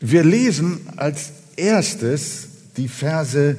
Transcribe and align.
Wir 0.00 0.24
lesen 0.24 0.80
als 0.96 1.32
erstes 1.56 2.48
die 2.76 2.88
Verse 2.88 3.56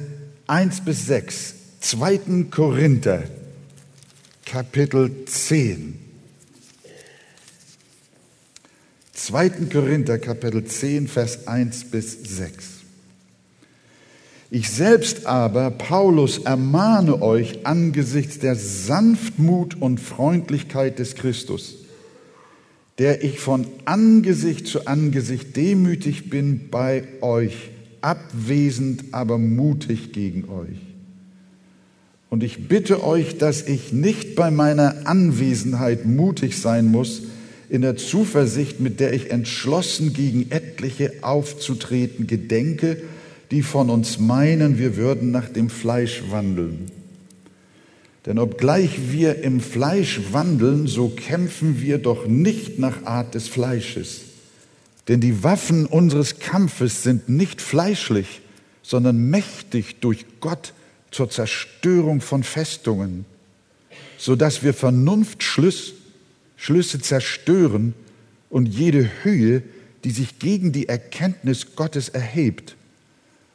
1 0.48 0.80
bis 0.80 1.06
6, 1.06 1.54
2. 1.80 2.18
Korinther, 2.50 3.22
Kapitel 4.44 5.24
10. 5.24 5.98
2. 9.14 9.50
Korinther, 9.72 10.18
Kapitel 10.18 10.64
10, 10.64 11.06
Vers 11.06 11.46
1 11.46 11.84
bis 11.84 12.18
6. 12.24 12.64
Ich 14.50 14.68
selbst 14.68 15.26
aber, 15.26 15.70
Paulus, 15.70 16.38
ermahne 16.38 17.22
euch 17.22 17.64
angesichts 17.64 18.40
der 18.40 18.56
Sanftmut 18.56 19.80
und 19.80 20.00
Freundlichkeit 20.00 20.98
des 20.98 21.14
Christus, 21.14 21.76
der 22.98 23.24
ich 23.24 23.38
von 23.38 23.66
Angesicht 23.84 24.66
zu 24.66 24.86
Angesicht 24.86 25.56
demütig 25.56 26.30
bin 26.30 26.68
bei 26.70 27.04
euch, 27.20 27.70
abwesend, 28.00 29.04
aber 29.12 29.38
mutig 29.38 30.12
gegen 30.12 30.48
euch. 30.48 30.78
Und 32.28 32.42
ich 32.42 32.68
bitte 32.68 33.04
euch, 33.04 33.38
dass 33.38 33.66
ich 33.66 33.92
nicht 33.92 34.36
bei 34.36 34.50
meiner 34.50 35.06
Anwesenheit 35.06 36.06
mutig 36.06 36.58
sein 36.58 36.86
muss, 36.90 37.22
in 37.68 37.82
der 37.82 37.96
Zuversicht, 37.96 38.80
mit 38.80 39.00
der 39.00 39.14
ich 39.14 39.30
entschlossen 39.30 40.12
gegen 40.12 40.50
etliche 40.50 41.12
aufzutreten 41.22 42.26
gedenke, 42.26 42.98
die 43.50 43.62
von 43.62 43.90
uns 43.90 44.18
meinen, 44.18 44.78
wir 44.78 44.96
würden 44.96 45.30
nach 45.30 45.48
dem 45.48 45.70
Fleisch 45.70 46.22
wandeln. 46.30 46.90
Denn 48.26 48.38
obgleich 48.38 49.10
wir 49.10 49.42
im 49.42 49.60
Fleisch 49.60 50.20
wandeln, 50.30 50.86
so 50.86 51.08
kämpfen 51.08 51.80
wir 51.80 51.98
doch 51.98 52.26
nicht 52.26 52.78
nach 52.78 53.04
Art 53.04 53.34
des 53.34 53.48
Fleisches. 53.48 54.20
Denn 55.08 55.20
die 55.20 55.42
Waffen 55.42 55.86
unseres 55.86 56.38
Kampfes 56.38 57.02
sind 57.02 57.28
nicht 57.28 57.60
fleischlich, 57.60 58.40
sondern 58.82 59.30
mächtig 59.30 60.00
durch 60.00 60.24
Gott 60.40 60.72
zur 61.10 61.30
Zerstörung 61.30 62.20
von 62.20 62.44
Festungen, 62.44 63.24
so 64.16 64.36
dass 64.36 64.62
wir 64.62 64.74
Vernunftschlüsse 64.74 65.94
Schlüsse 66.62 67.00
zerstören 67.00 67.92
und 68.48 68.66
jede 68.66 69.10
Höhe, 69.24 69.64
die 70.04 70.12
sich 70.12 70.38
gegen 70.38 70.70
die 70.70 70.88
Erkenntnis 70.88 71.74
Gottes 71.74 72.08
erhebt 72.08 72.76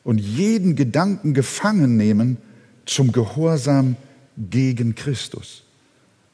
und 0.03 0.17
jeden 0.17 0.75
Gedanken 0.75 1.33
gefangen 1.33 1.95
nehmen 1.95 2.35
zum 2.85 3.13
Gehorsam 3.13 3.95
gegen 4.37 4.95
Christus 4.95 5.63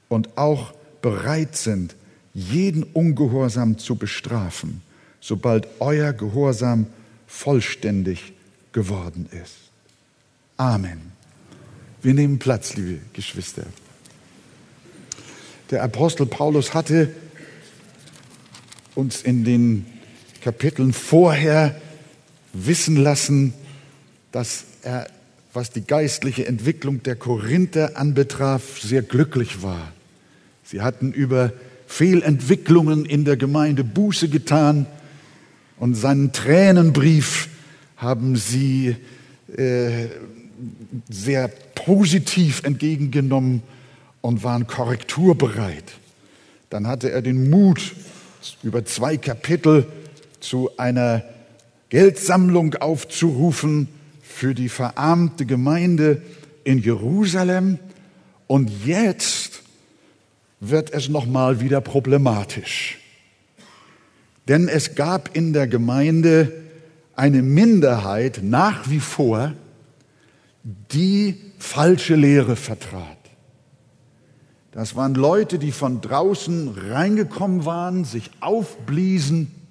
und 0.09 0.38
auch 0.38 0.73
bereit 1.02 1.56
sind, 1.56 1.96
jeden 2.34 2.84
Ungehorsam 2.84 3.78
zu 3.78 3.96
bestrafen, 3.96 4.82
sobald 5.22 5.68
euer 5.80 6.14
Gehorsam 6.14 6.88
vollständig 7.28 8.34
geworden 8.72 9.28
ist. 9.31 9.56
Amen. 10.58 11.14
Wir 12.02 12.14
nehmen 12.14 12.40
Platz, 12.40 12.76
liebe 12.76 13.00
Geschwister. 13.14 13.66
Der 15.72 15.84
Apostel 15.84 16.26
Paulus 16.26 16.74
hatte 16.74 17.16
uns 18.96 19.22
in 19.22 19.44
den 19.44 19.86
Kapiteln 20.42 20.94
vorher 20.94 21.80
wissen 22.52 22.98
lassen, 22.98 23.54
dass 24.31 24.66
er 24.84 25.08
was 25.54 25.70
die 25.70 25.86
geistliche 25.86 26.48
Entwicklung 26.48 27.04
der 27.04 27.16
Korinther 27.16 27.96
anbetraf, 27.96 28.82
sehr 28.82 29.04
glücklich 29.04 29.62
war. 29.62 29.92
Sie 30.64 30.82
hatten 30.82 31.14
über 31.14 31.54
Fehlentwicklungen 31.86 33.06
in 33.06 33.23
der 33.23 33.38
Gemeinde 33.38 33.84
Buße 33.84 34.30
getan 34.30 34.88
und 35.78 35.94
seinen 35.94 36.31
Tränenbrief 36.31 37.50
haben 37.98 38.36
sie 38.36 38.96
äh, 39.56 40.08
sehr 41.09 41.50
positiv 41.76 42.64
entgegengenommen 42.64 43.62
und 44.22 44.44
waren 44.44 44.66
korrekturbereit. 44.66 45.84
Dann 46.69 46.88
hatte 46.88 47.12
er 47.12 47.22
den 47.22 47.50
Mut, 47.52 47.94
über 48.63 48.86
zwei 48.86 49.18
Kapitel 49.18 49.86
zu 50.40 50.72
einer 50.78 51.24
Geldsammlung 51.90 52.75
aufzurufen, 52.75 53.88
für 54.33 54.55
die 54.55 54.67
verarmte 54.67 55.45
Gemeinde 55.45 56.23
in 56.63 56.79
Jerusalem 56.79 57.77
und 58.47 58.71
jetzt 58.83 59.61
wird 60.59 60.91
es 60.91 61.07
noch 61.07 61.27
mal 61.27 61.61
wieder 61.61 61.81
problematisch. 61.81 62.97
Denn 64.47 64.67
es 64.67 64.95
gab 64.95 65.35
in 65.35 65.53
der 65.53 65.67
Gemeinde 65.67 66.51
eine 67.16 67.44
Minderheit 67.44 68.39
nach 68.41 68.89
wie 68.89 68.99
vor, 68.99 69.53
die 70.63 71.39
falsche 71.59 72.15
Lehre 72.15 72.55
vertrat. 72.55 73.17
Das 74.71 74.95
waren 74.95 75.13
Leute, 75.13 75.59
die 75.59 75.71
von 75.71 76.01
draußen 76.01 76.69
reingekommen 76.69 77.65
waren, 77.65 78.03
sich 78.03 78.31
aufbliesen 78.39 79.62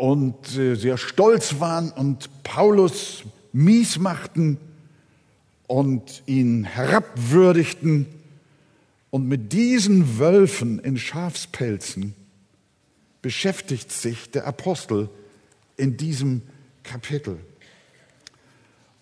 und 0.00 0.56
äh, 0.56 0.76
sehr 0.76 0.96
stolz 0.96 1.60
waren 1.60 1.92
und 1.92 2.42
Paulus 2.42 3.22
mies 3.52 3.98
machten 3.98 4.56
und 5.66 6.22
ihn 6.24 6.64
herabwürdigten. 6.64 8.06
Und 9.10 9.28
mit 9.28 9.52
diesen 9.52 10.18
Wölfen 10.18 10.78
in 10.78 10.96
Schafspelzen 10.96 12.14
beschäftigt 13.20 13.92
sich 13.92 14.30
der 14.30 14.46
Apostel 14.46 15.10
in 15.76 15.98
diesem 15.98 16.42
Kapitel. 16.82 17.38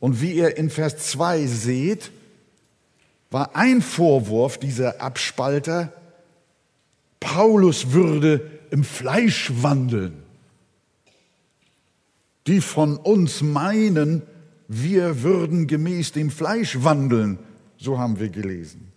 Und 0.01 0.21
wie 0.21 0.33
ihr 0.33 0.57
in 0.57 0.69
Vers 0.69 0.97
2 1.11 1.47
seht, 1.47 2.11
war 3.31 3.55
ein 3.55 3.83
Vorwurf 3.83 4.59
dieser 4.59 5.01
Abspalter, 5.01 5.93
Paulus 7.21 7.93
würde 7.93 8.51
im 8.73 8.83
Fleisch 8.83 9.53
wandeln 9.63 10.25
die 12.49 12.61
von 12.61 12.97
uns 12.97 13.43
meinen, 13.43 14.23
wir 14.69 15.23
würden 15.23 15.67
gemäß 15.67 16.13
dem 16.13 16.31
Fleisch 16.31 16.83
wandeln. 16.83 17.39
So 17.77 17.99
haben 17.99 18.19
wir 18.19 18.31
gelesen. 18.31 18.93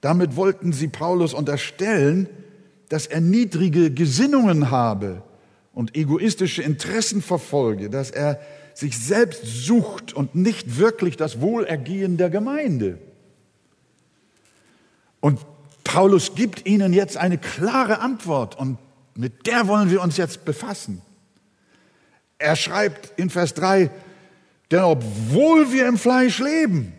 Damit 0.00 0.36
wollten 0.36 0.72
sie 0.72 0.88
Paulus 0.88 1.34
unterstellen, 1.34 2.28
dass 2.88 3.06
er 3.06 3.20
niedrige 3.20 3.90
Gesinnungen 3.90 4.70
habe 4.70 5.22
und 5.72 5.96
egoistische 5.96 6.62
Interessen 6.62 7.22
verfolge, 7.22 7.90
dass 7.90 8.10
er 8.10 8.40
sich 8.74 8.98
selbst 8.98 9.44
sucht 9.44 10.12
und 10.12 10.34
nicht 10.34 10.78
wirklich 10.78 11.16
das 11.16 11.40
Wohlergehen 11.40 12.16
der 12.16 12.30
Gemeinde. 12.30 12.98
Und 15.20 15.40
Paulus 15.84 16.34
gibt 16.34 16.66
ihnen 16.66 16.92
jetzt 16.92 17.16
eine 17.16 17.38
klare 17.38 18.00
Antwort 18.00 18.58
und 18.58 18.78
mit 19.14 19.46
der 19.46 19.68
wollen 19.68 19.90
wir 19.90 20.02
uns 20.02 20.16
jetzt 20.16 20.44
befassen. 20.44 21.02
Er 22.42 22.56
schreibt 22.56 23.18
in 23.20 23.30
Vers 23.30 23.54
3, 23.54 23.88
denn 24.72 24.80
obwohl 24.80 25.70
wir 25.70 25.86
im 25.86 25.96
Fleisch 25.96 26.40
leben, 26.40 26.92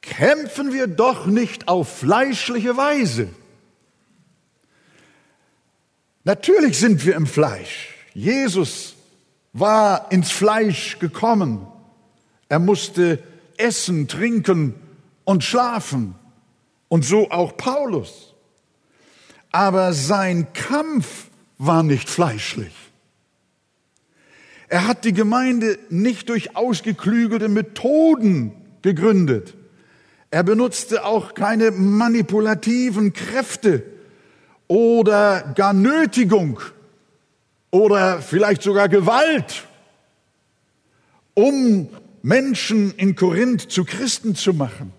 kämpfen 0.00 0.72
wir 0.72 0.88
doch 0.88 1.26
nicht 1.26 1.68
auf 1.68 1.98
fleischliche 1.98 2.76
Weise. 2.76 3.28
Natürlich 6.24 6.78
sind 6.80 7.06
wir 7.06 7.14
im 7.14 7.28
Fleisch. 7.28 7.94
Jesus 8.12 8.96
war 9.52 10.10
ins 10.10 10.32
Fleisch 10.32 10.98
gekommen. 10.98 11.64
Er 12.48 12.58
musste 12.58 13.22
essen, 13.56 14.08
trinken 14.08 14.74
und 15.24 15.44
schlafen. 15.44 16.16
Und 16.88 17.04
so 17.04 17.30
auch 17.30 17.56
Paulus. 17.56 18.34
Aber 19.52 19.92
sein 19.92 20.52
Kampf 20.54 21.28
war 21.58 21.84
nicht 21.84 22.08
fleischlich. 22.08 22.72
Er 24.68 24.86
hat 24.86 25.04
die 25.04 25.14
Gemeinde 25.14 25.78
nicht 25.88 26.28
durch 26.28 26.54
ausgeklügelte 26.56 27.48
Methoden 27.48 28.52
gegründet. 28.82 29.54
Er 30.30 30.42
benutzte 30.42 31.04
auch 31.04 31.32
keine 31.32 31.70
manipulativen 31.70 33.14
Kräfte 33.14 33.82
oder 34.66 35.54
gar 35.54 35.72
Nötigung 35.72 36.60
oder 37.70 38.20
vielleicht 38.20 38.62
sogar 38.62 38.90
Gewalt, 38.90 39.64
um 41.32 41.88
Menschen 42.22 42.94
in 42.96 43.16
Korinth 43.16 43.70
zu 43.70 43.84
Christen 43.84 44.34
zu 44.34 44.52
machen. 44.52 44.92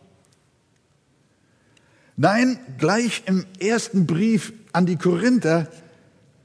Nein, 2.18 2.60
gleich 2.80 3.24
im 3.28 3.46
ersten 3.60 4.08
Brief 4.08 4.52
an 4.74 4.88
die 4.88 4.98
Korinther 4.98 5.68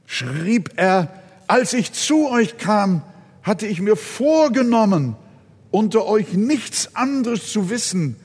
schrieb 0.05 0.73
er, 0.75 1.11
als 1.47 1.73
ich 1.73 1.91
zu 1.91 2.29
euch 2.29 2.57
kam, 2.57 3.01
hatte 3.45 3.67
ich 3.67 3.79
mir 3.79 3.95
vorgenommen, 3.95 5.15
unter 5.69 6.07
euch 6.07 6.33
nichts 6.33 6.95
anderes 6.95 7.51
zu 7.51 7.69
wissen, 7.69 8.15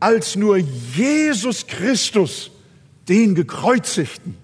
als 0.00 0.36
nur 0.36 0.56
Jesus 0.56 1.66
Christus, 1.66 2.50
den 3.06 3.34
gekreuzigten. 3.34 4.38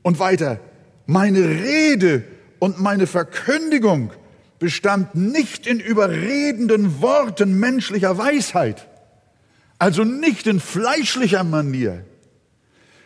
Und 0.00 0.18
weiter, 0.18 0.60
meine 1.06 1.40
Rede 1.40 2.24
und 2.58 2.80
meine 2.80 3.06
Verkündigung 3.06 4.12
bestand 4.58 5.14
nicht 5.14 5.66
in 5.66 5.78
überredenden 5.78 7.02
Worten 7.02 7.60
menschlicher 7.60 8.16
Weisheit, 8.16 8.88
also 9.78 10.04
nicht 10.04 10.46
in 10.46 10.58
fleischlicher 10.58 11.44
Manier, 11.44 12.02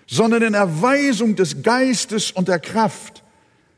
sondern 0.07 0.43
in 0.43 0.55
Erweisung 0.55 1.35
des 1.35 1.63
Geistes 1.63 2.31
und 2.31 2.47
der 2.47 2.61
Kraft, 2.61 3.22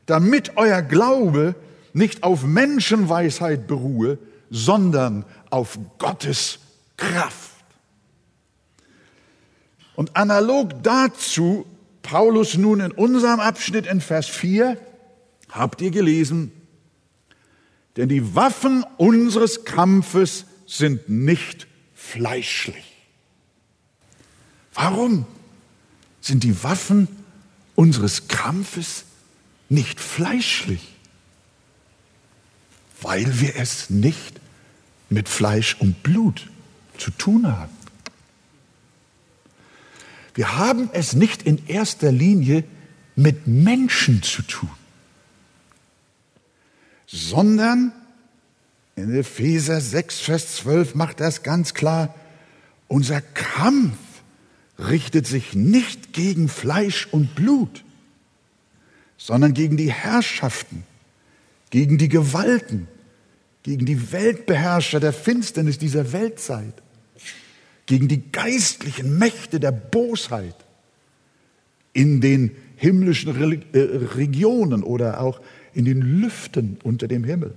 damit 0.05 0.57
euer 0.57 0.81
Glaube 0.81 1.55
nicht 1.93 2.23
auf 2.23 2.43
Menschenweisheit 2.43 3.67
beruhe, 3.67 4.17
sondern 4.49 5.25
auf 5.49 5.79
Gottes 5.97 6.59
Kraft. 6.97 7.51
Und 9.95 10.15
analog 10.15 10.83
dazu, 10.83 11.65
Paulus 12.01 12.57
nun 12.57 12.81
in 12.81 12.91
unserem 12.91 13.39
Abschnitt 13.39 13.87
in 13.87 14.01
Vers 14.01 14.27
4, 14.27 14.77
habt 15.49 15.81
ihr 15.81 15.91
gelesen, 15.91 16.51
denn 17.95 18.09
die 18.09 18.35
Waffen 18.35 18.85
unseres 18.97 19.63
Kampfes 19.63 20.45
sind 20.65 21.07
nicht 21.07 21.67
fleischlich. 21.93 22.95
Warum 24.73 25.25
sind 26.19 26.43
die 26.43 26.63
Waffen 26.63 27.07
unseres 27.75 28.27
Kampfes 28.27 29.05
nicht 29.69 29.99
fleischlich? 29.99 30.95
Weil 33.01 33.39
wir 33.39 33.55
es 33.55 33.89
nicht 33.89 34.39
mit 35.09 35.29
Fleisch 35.29 35.75
und 35.79 36.01
Blut 36.03 36.49
zu 36.97 37.11
tun 37.11 37.47
haben. 37.47 37.73
Wir 40.33 40.57
haben 40.57 40.89
es 40.93 41.13
nicht 41.13 41.43
in 41.43 41.65
erster 41.67 42.11
Linie 42.11 42.63
mit 43.15 43.47
Menschen 43.47 44.23
zu 44.23 44.41
tun 44.41 44.71
sondern 47.15 47.93
in 48.95 49.15
Epheser 49.15 49.79
6, 49.79 50.19
Vers 50.19 50.55
12 50.57 50.95
macht 50.95 51.19
das 51.19 51.43
ganz 51.43 51.73
klar, 51.73 52.13
unser 52.87 53.21
Kampf 53.21 53.97
richtet 54.77 55.25
sich 55.25 55.53
nicht 55.53 56.13
gegen 56.13 56.49
Fleisch 56.49 57.07
und 57.11 57.33
Blut, 57.35 57.84
sondern 59.17 59.53
gegen 59.53 59.77
die 59.77 59.91
Herrschaften, 59.91 60.83
gegen 61.69 61.97
die 61.97 62.09
Gewalten, 62.09 62.87
gegen 63.63 63.85
die 63.85 64.11
Weltbeherrscher 64.11 64.99
der 64.99 65.13
Finsternis 65.13 65.77
dieser 65.77 66.13
Weltzeit, 66.13 66.73
gegen 67.85 68.07
die 68.07 68.31
geistlichen 68.31 69.17
Mächte 69.17 69.59
der 69.59 69.71
Bosheit 69.71 70.55
in 71.93 72.21
den 72.21 72.51
himmlischen 72.77 73.29
äh, 73.73 73.79
Regionen 73.79 74.83
oder 74.83 75.21
auch 75.21 75.39
in 75.73 75.85
den 75.85 76.01
Lüften 76.01 76.77
unter 76.83 77.07
dem 77.07 77.23
Himmel. 77.23 77.55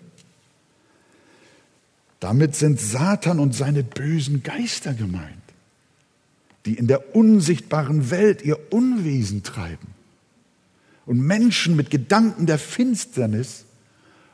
Damit 2.21 2.57
sind 2.57 2.81
Satan 2.81 3.39
und 3.39 3.55
seine 3.55 3.83
bösen 3.85 4.43
Geister 4.43 4.95
gemeint, 4.95 5.35
die 6.67 6.75
in 6.75 6.89
der 6.89 7.15
unsichtbaren 7.15 8.11
Welt 8.11 8.43
ihr 8.43 8.73
Unwesen 8.73 9.43
treiben 9.43 9.98
und 11.09 11.21
Menschen 11.21 11.75
mit 11.75 11.91
Gedanken 11.91 12.45
der 12.45 12.59
Finsternis 12.59 13.65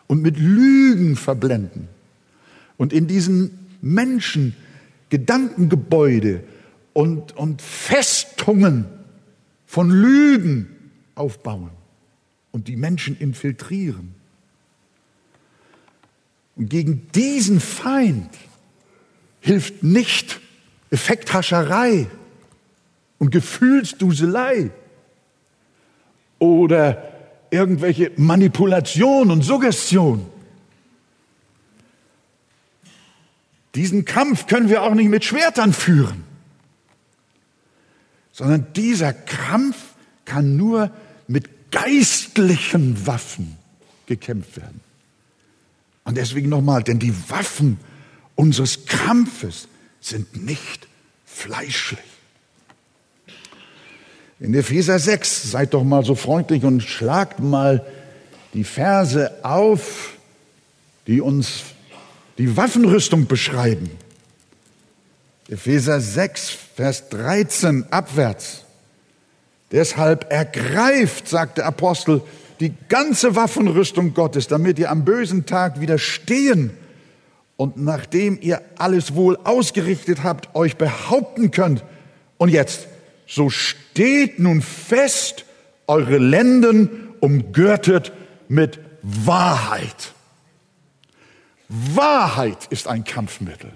und 0.08 0.22
mit 0.22 0.36
Lügen 0.36 1.14
verblenden 1.14 1.86
und 2.76 2.92
in 2.92 3.06
diesen 3.06 3.56
Menschen 3.80 4.56
Gedankengebäude 5.08 6.42
und, 6.92 7.36
und 7.36 7.62
Festungen 7.62 8.86
von 9.66 9.88
Lügen 9.88 10.66
aufbauen 11.14 11.70
und 12.50 12.66
die 12.66 12.76
Menschen 12.76 13.16
infiltrieren. 13.18 14.12
Und 16.56 16.70
gegen 16.70 17.06
diesen 17.14 17.60
Feind 17.60 18.30
hilft 19.40 19.84
nicht 19.84 20.40
Effekthascherei 20.90 22.08
und 23.18 23.30
Gefühlsduselei 23.30 24.72
oder 26.44 27.02
irgendwelche 27.50 28.12
Manipulation 28.16 29.30
und 29.30 29.42
Suggestion. 29.42 30.26
Diesen 33.74 34.04
Kampf 34.04 34.46
können 34.46 34.68
wir 34.68 34.82
auch 34.82 34.94
nicht 34.94 35.08
mit 35.08 35.24
Schwertern 35.24 35.72
führen, 35.72 36.24
sondern 38.32 38.66
dieser 38.74 39.12
Kampf 39.12 39.76
kann 40.24 40.56
nur 40.56 40.90
mit 41.26 41.70
geistlichen 41.70 43.06
Waffen 43.06 43.56
gekämpft 44.06 44.56
werden. 44.56 44.80
Und 46.04 46.16
deswegen 46.16 46.48
nochmal, 46.48 46.82
denn 46.82 46.98
die 46.98 47.14
Waffen 47.30 47.78
unseres 48.36 48.86
Kampfes 48.86 49.68
sind 50.00 50.44
nicht 50.44 50.86
fleischlich. 51.24 52.13
In 54.44 54.52
Epheser 54.52 54.98
6, 54.98 55.52
seid 55.52 55.72
doch 55.72 55.84
mal 55.84 56.04
so 56.04 56.14
freundlich 56.14 56.64
und 56.64 56.82
schlagt 56.82 57.40
mal 57.40 57.82
die 58.52 58.64
Verse 58.64 59.32
auf, 59.42 60.18
die 61.06 61.22
uns 61.22 61.62
die 62.36 62.54
Waffenrüstung 62.54 63.26
beschreiben. 63.26 63.88
Epheser 65.48 65.98
6, 65.98 66.58
Vers 66.76 67.08
13 67.08 67.86
abwärts. 67.90 68.64
Deshalb 69.72 70.30
ergreift, 70.30 71.26
sagt 71.26 71.56
der 71.56 71.64
Apostel, 71.64 72.20
die 72.60 72.74
ganze 72.90 73.36
Waffenrüstung 73.36 74.12
Gottes, 74.12 74.46
damit 74.46 74.78
ihr 74.78 74.90
am 74.90 75.06
bösen 75.06 75.46
Tag 75.46 75.80
widerstehen 75.80 76.70
und 77.56 77.78
nachdem 77.78 78.38
ihr 78.42 78.60
alles 78.76 79.14
wohl 79.14 79.38
ausgerichtet 79.42 80.22
habt, 80.22 80.54
euch 80.54 80.76
behaupten 80.76 81.50
könnt. 81.50 81.82
Und 82.36 82.50
jetzt, 82.50 82.88
so 83.26 83.50
steht 83.50 84.38
nun 84.38 84.62
fest, 84.62 85.44
eure 85.86 86.18
Lenden 86.18 87.14
umgürtet 87.20 88.12
mit 88.48 88.80
Wahrheit. 89.02 90.12
Wahrheit 91.68 92.66
ist 92.70 92.88
ein 92.88 93.04
Kampfmittel. 93.04 93.72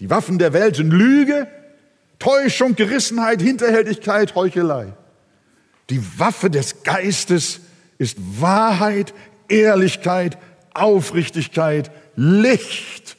Die 0.00 0.10
Waffen 0.10 0.38
der 0.38 0.52
Welt 0.52 0.76
sind 0.76 0.90
Lüge, 0.90 1.48
Täuschung, 2.18 2.74
Gerissenheit, 2.74 3.42
Hinterhältigkeit, 3.42 4.34
Heuchelei. 4.34 4.92
Die 5.90 6.18
Waffe 6.18 6.50
des 6.50 6.82
Geistes 6.82 7.60
ist 7.96 8.18
Wahrheit, 8.40 9.14
Ehrlichkeit, 9.48 10.38
Aufrichtigkeit, 10.74 11.90
Licht 12.16 13.16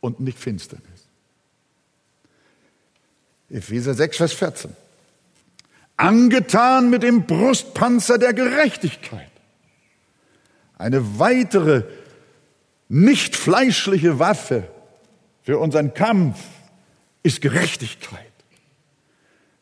und 0.00 0.20
nicht 0.20 0.38
Finsternis. 0.38 0.91
Epheser 3.52 3.94
6, 3.94 4.16
Vers 4.16 4.32
14. 4.32 4.72
Angetan 5.96 6.90
mit 6.90 7.02
dem 7.02 7.26
Brustpanzer 7.26 8.18
der 8.18 8.32
Gerechtigkeit. 8.32 9.30
Eine 10.78 11.18
weitere 11.18 11.84
nicht 12.88 13.36
fleischliche 13.36 14.18
Waffe 14.18 14.64
für 15.42 15.58
unseren 15.58 15.94
Kampf 15.94 16.38
ist 17.22 17.40
Gerechtigkeit. 17.40 18.32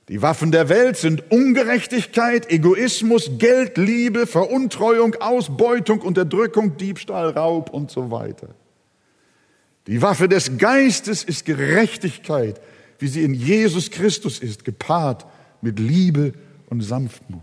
Die 0.08 0.22
Waffen 0.22 0.50
der 0.50 0.68
Welt 0.68 0.96
sind 0.96 1.30
Ungerechtigkeit, 1.30 2.50
Egoismus, 2.50 3.30
Geldliebe, 3.38 4.26
Veruntreuung, 4.26 5.14
Ausbeutung, 5.16 6.00
Unterdrückung, 6.00 6.76
Diebstahl, 6.76 7.30
Raub 7.30 7.70
und 7.70 7.90
so 7.90 8.10
weiter. 8.10 8.48
Die 9.86 10.02
Waffe 10.02 10.28
des 10.28 10.58
Geistes 10.58 11.22
ist 11.22 11.44
Gerechtigkeit, 11.44 12.60
wie 13.00 13.08
sie 13.08 13.24
in 13.24 13.34
Jesus 13.34 13.90
Christus 13.90 14.38
ist, 14.38 14.64
gepaart 14.64 15.26
mit 15.62 15.78
Liebe 15.80 16.34
und 16.68 16.82
Sanftmut. 16.82 17.40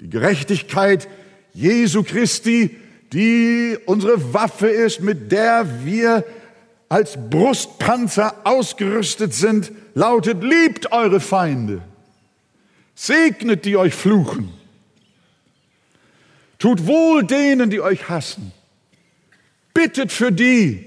Die 0.00 0.08
Gerechtigkeit 0.08 1.08
Jesu 1.52 2.02
Christi, 2.02 2.76
die 3.12 3.76
unsere 3.84 4.32
Waffe 4.32 4.68
ist, 4.68 5.00
mit 5.00 5.30
der 5.30 5.84
wir 5.84 6.24
als 6.88 7.18
Brustpanzer 7.30 8.36
ausgerüstet 8.44 9.34
sind, 9.34 9.72
lautet, 9.94 10.42
liebt 10.42 10.92
eure 10.92 11.20
Feinde, 11.20 11.82
segnet 12.94 13.64
die 13.64 13.76
euch 13.76 13.94
fluchen, 13.94 14.52
tut 16.58 16.86
wohl 16.86 17.24
denen, 17.24 17.70
die 17.70 17.80
euch 17.80 18.08
hassen, 18.08 18.52
bittet 19.74 20.12
für 20.12 20.30
die, 20.30 20.86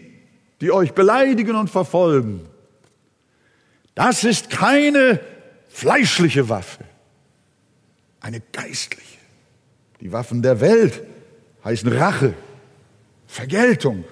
die 0.61 0.71
euch 0.71 0.93
beleidigen 0.93 1.55
und 1.55 1.69
verfolgen. 1.69 2.41
Das 3.95 4.25
ist 4.25 4.49
keine 4.49 5.21
fleischliche 5.69 6.49
Waffe, 6.49 6.83
eine 8.19 8.41
geistliche. 8.51 9.17
Die 10.01 10.11
Waffen 10.11 10.41
der 10.41 10.59
Welt 10.59 11.01
heißen 11.63 11.91
Rache, 11.91 12.33
Vergeltung. 13.27 14.03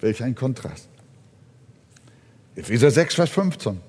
Welch 0.00 0.22
ein 0.22 0.34
Kontrast. 0.34 0.88
Epheser 2.54 2.90
6, 2.90 3.14
Vers 3.14 3.30
15. 3.30 3.80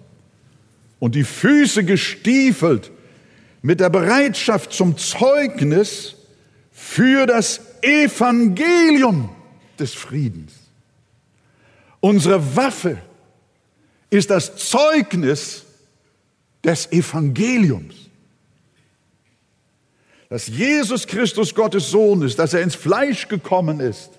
Und 1.00 1.16
die 1.16 1.24
Füße 1.24 1.84
gestiefelt 1.84 2.92
mit 3.62 3.80
der 3.80 3.90
Bereitschaft 3.90 4.72
zum 4.72 4.98
Zeugnis 4.98 6.16
für 6.72 7.26
das 7.26 7.62
Evangelium 7.82 9.30
des 9.80 9.94
Friedens. 9.94 10.54
Unsere 12.00 12.56
Waffe 12.56 12.98
ist 14.10 14.30
das 14.30 14.56
Zeugnis 14.56 15.64
des 16.64 16.92
Evangeliums. 16.92 17.96
Dass 20.30 20.48
Jesus 20.48 21.08
Christus 21.08 21.56
Gottes 21.56 21.90
Sohn 21.90 22.22
ist, 22.22 22.38
dass 22.38 22.54
er 22.54 22.62
ins 22.62 22.76
Fleisch 22.76 23.28
gekommen 23.28 23.80
ist 23.80 24.12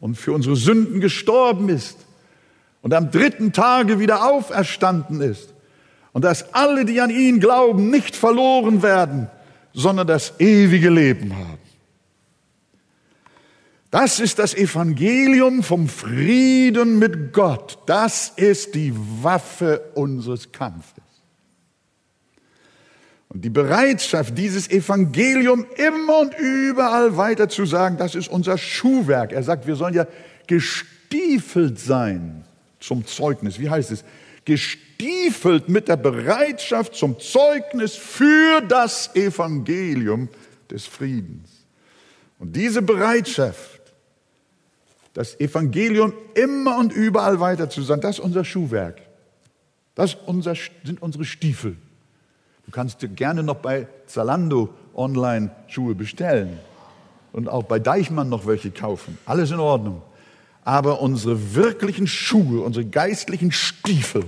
und 0.00 0.16
für 0.16 0.32
unsere 0.32 0.56
Sünden 0.56 1.00
gestorben 1.00 1.68
ist 1.68 1.98
und 2.80 2.94
am 2.94 3.10
dritten 3.10 3.52
Tage 3.52 3.98
wieder 3.98 4.30
auferstanden 4.30 5.20
ist 5.20 5.52
und 6.12 6.24
dass 6.24 6.54
alle, 6.54 6.84
die 6.84 7.00
an 7.00 7.10
ihn 7.10 7.40
glauben, 7.40 7.90
nicht 7.90 8.16
verloren 8.16 8.82
werden, 8.82 9.30
sondern 9.74 10.06
das 10.06 10.34
ewige 10.38 10.90
Leben 10.90 11.36
haben. 11.36 11.61
Das 13.92 14.20
ist 14.20 14.38
das 14.38 14.54
Evangelium 14.54 15.62
vom 15.62 15.86
Frieden 15.86 16.98
mit 16.98 17.34
Gott. 17.34 17.78
Das 17.84 18.32
ist 18.36 18.74
die 18.74 18.94
Waffe 18.96 19.82
unseres 19.94 20.50
Kampfes. 20.50 21.04
Und 23.28 23.44
die 23.44 23.50
Bereitschaft, 23.50 24.38
dieses 24.38 24.70
Evangelium 24.70 25.66
immer 25.76 26.20
und 26.20 26.34
überall 26.38 27.18
weiter 27.18 27.50
zu 27.50 27.66
sagen, 27.66 27.98
das 27.98 28.14
ist 28.14 28.28
unser 28.28 28.56
Schuhwerk. 28.56 29.32
Er 29.32 29.42
sagt, 29.42 29.66
wir 29.66 29.76
sollen 29.76 29.92
ja 29.92 30.06
gestiefelt 30.46 31.78
sein 31.78 32.46
zum 32.80 33.06
Zeugnis. 33.06 33.58
Wie 33.58 33.68
heißt 33.68 33.90
es? 33.90 34.04
Gestiefelt 34.46 35.68
mit 35.68 35.88
der 35.88 35.98
Bereitschaft 35.98 36.94
zum 36.94 37.20
Zeugnis 37.20 37.94
für 37.94 38.62
das 38.62 39.14
Evangelium 39.14 40.30
des 40.70 40.86
Friedens. 40.86 41.50
Und 42.38 42.56
diese 42.56 42.80
Bereitschaft, 42.80 43.81
das 45.14 45.38
Evangelium 45.40 46.12
immer 46.34 46.78
und 46.78 46.92
überall 46.92 47.40
weiter 47.40 47.68
zu 47.68 47.82
sagen, 47.82 48.00
das 48.00 48.18
ist 48.18 48.24
unser 48.24 48.44
Schuhwerk. 48.44 49.02
Das 49.94 50.14
unser, 50.26 50.54
sind 50.84 51.02
unsere 51.02 51.24
Stiefel. 51.24 51.76
Du 52.64 52.70
kannst 52.72 53.02
dir 53.02 53.08
gerne 53.08 53.42
noch 53.42 53.56
bei 53.56 53.88
Zalando 54.06 54.70
online 54.94 55.50
Schuhe 55.68 55.94
bestellen 55.94 56.58
und 57.32 57.48
auch 57.48 57.64
bei 57.64 57.78
Deichmann 57.78 58.28
noch 58.28 58.46
welche 58.46 58.70
kaufen. 58.70 59.18
Alles 59.26 59.50
in 59.50 59.60
Ordnung. 59.60 60.02
Aber 60.64 61.00
unsere 61.00 61.54
wirklichen 61.54 62.06
Schuhe, 62.06 62.62
unsere 62.62 62.86
geistlichen 62.86 63.52
Stiefel 63.52 64.24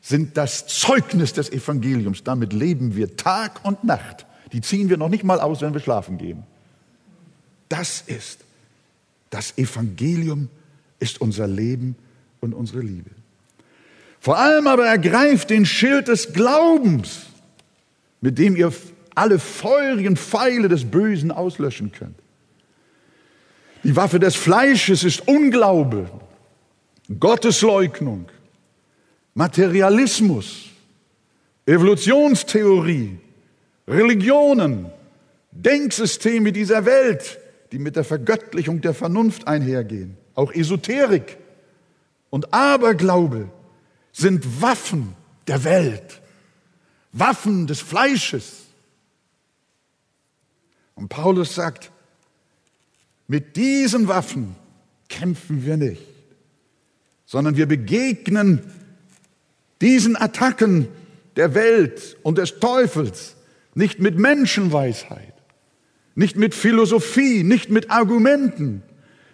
sind 0.00 0.36
das 0.36 0.66
Zeugnis 0.66 1.32
des 1.32 1.50
Evangeliums. 1.50 2.22
Damit 2.24 2.52
leben 2.52 2.94
wir 2.94 3.16
Tag 3.16 3.60
und 3.64 3.84
Nacht. 3.84 4.26
Die 4.52 4.60
ziehen 4.60 4.88
wir 4.88 4.96
noch 4.96 5.08
nicht 5.08 5.24
mal 5.24 5.40
aus, 5.40 5.60
wenn 5.60 5.74
wir 5.74 5.80
schlafen 5.80 6.16
gehen. 6.16 6.44
Das 7.68 8.00
ist 8.00 8.44
das 9.30 9.56
Evangelium 9.58 10.48
ist 11.00 11.20
unser 11.20 11.46
Leben 11.46 11.96
und 12.40 12.54
unsere 12.54 12.80
Liebe. 12.80 13.10
Vor 14.20 14.38
allem 14.38 14.66
aber 14.66 14.86
ergreift 14.86 15.50
den 15.50 15.64
Schild 15.64 16.08
des 16.08 16.32
Glaubens, 16.32 17.26
mit 18.20 18.38
dem 18.38 18.56
ihr 18.56 18.72
alle 19.14 19.38
feurigen 19.38 20.16
Pfeile 20.16 20.68
des 20.68 20.84
Bösen 20.84 21.30
auslöschen 21.30 21.92
könnt. 21.92 22.16
Die 23.84 23.94
Waffe 23.94 24.18
des 24.18 24.34
Fleisches 24.34 25.04
ist 25.04 25.26
Unglaube, 25.28 26.10
Gottesleugnung, 27.18 28.26
Materialismus, 29.34 30.70
Evolutionstheorie, 31.64 33.18
Religionen, 33.86 34.90
Denksysteme 35.52 36.52
dieser 36.52 36.84
Welt, 36.84 37.38
die 37.72 37.78
mit 37.78 37.96
der 37.96 38.04
Vergöttlichung 38.04 38.80
der 38.80 38.94
Vernunft 38.94 39.46
einhergehen. 39.46 40.16
Auch 40.34 40.52
Esoterik 40.52 41.36
und 42.30 42.52
Aberglaube 42.52 43.50
sind 44.12 44.62
Waffen 44.62 45.14
der 45.46 45.64
Welt, 45.64 46.20
Waffen 47.12 47.66
des 47.66 47.80
Fleisches. 47.80 48.64
Und 50.94 51.08
Paulus 51.08 51.54
sagt, 51.54 51.90
mit 53.26 53.56
diesen 53.56 54.08
Waffen 54.08 54.56
kämpfen 55.08 55.64
wir 55.64 55.76
nicht, 55.76 56.02
sondern 57.26 57.56
wir 57.56 57.66
begegnen 57.66 58.62
diesen 59.80 60.16
Attacken 60.16 60.88
der 61.36 61.54
Welt 61.54 62.16
und 62.22 62.38
des 62.38 62.58
Teufels 62.58 63.36
nicht 63.74 64.00
mit 64.00 64.18
Menschenweisheit, 64.18 65.34
nicht 66.18 66.36
mit 66.36 66.52
Philosophie, 66.52 67.44
nicht 67.44 67.70
mit 67.70 67.92
Argumenten. 67.92 68.82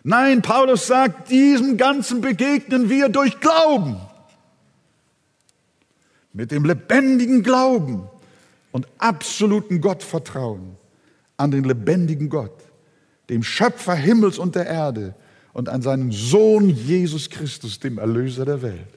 Nein, 0.03 0.43
Paulus 0.43 0.87
sagt, 0.87 1.31
diesem 1.31 1.79
Ganzen 1.79 2.21
begegnen 2.21 2.91
wir 2.91 3.09
durch 3.09 3.41
Glauben. 3.41 3.97
Mit 6.35 6.51
dem 6.51 6.67
lebendigen 6.67 7.43
Glauben 7.43 8.03
und 8.71 8.87
absoluten 8.99 9.81
Gottvertrauen 9.81 10.77
an 11.39 11.51
den 11.51 11.65
lebendigen 11.65 12.29
Gott, 12.29 12.53
dem 13.31 13.43
Schöpfer 13.43 13.95
Himmels 13.95 14.37
und 14.39 14.55
der 14.55 14.67
Erde 14.67 15.15
und 15.55 15.71
an 15.71 15.81
seinen 15.81 16.13
Sohn 16.13 16.69
Jesus 16.69 17.31
Christus, 17.31 17.81
dem 17.81 17.97
Erlöser 17.97 18.45
der 18.45 18.61
Welt. 18.61 18.89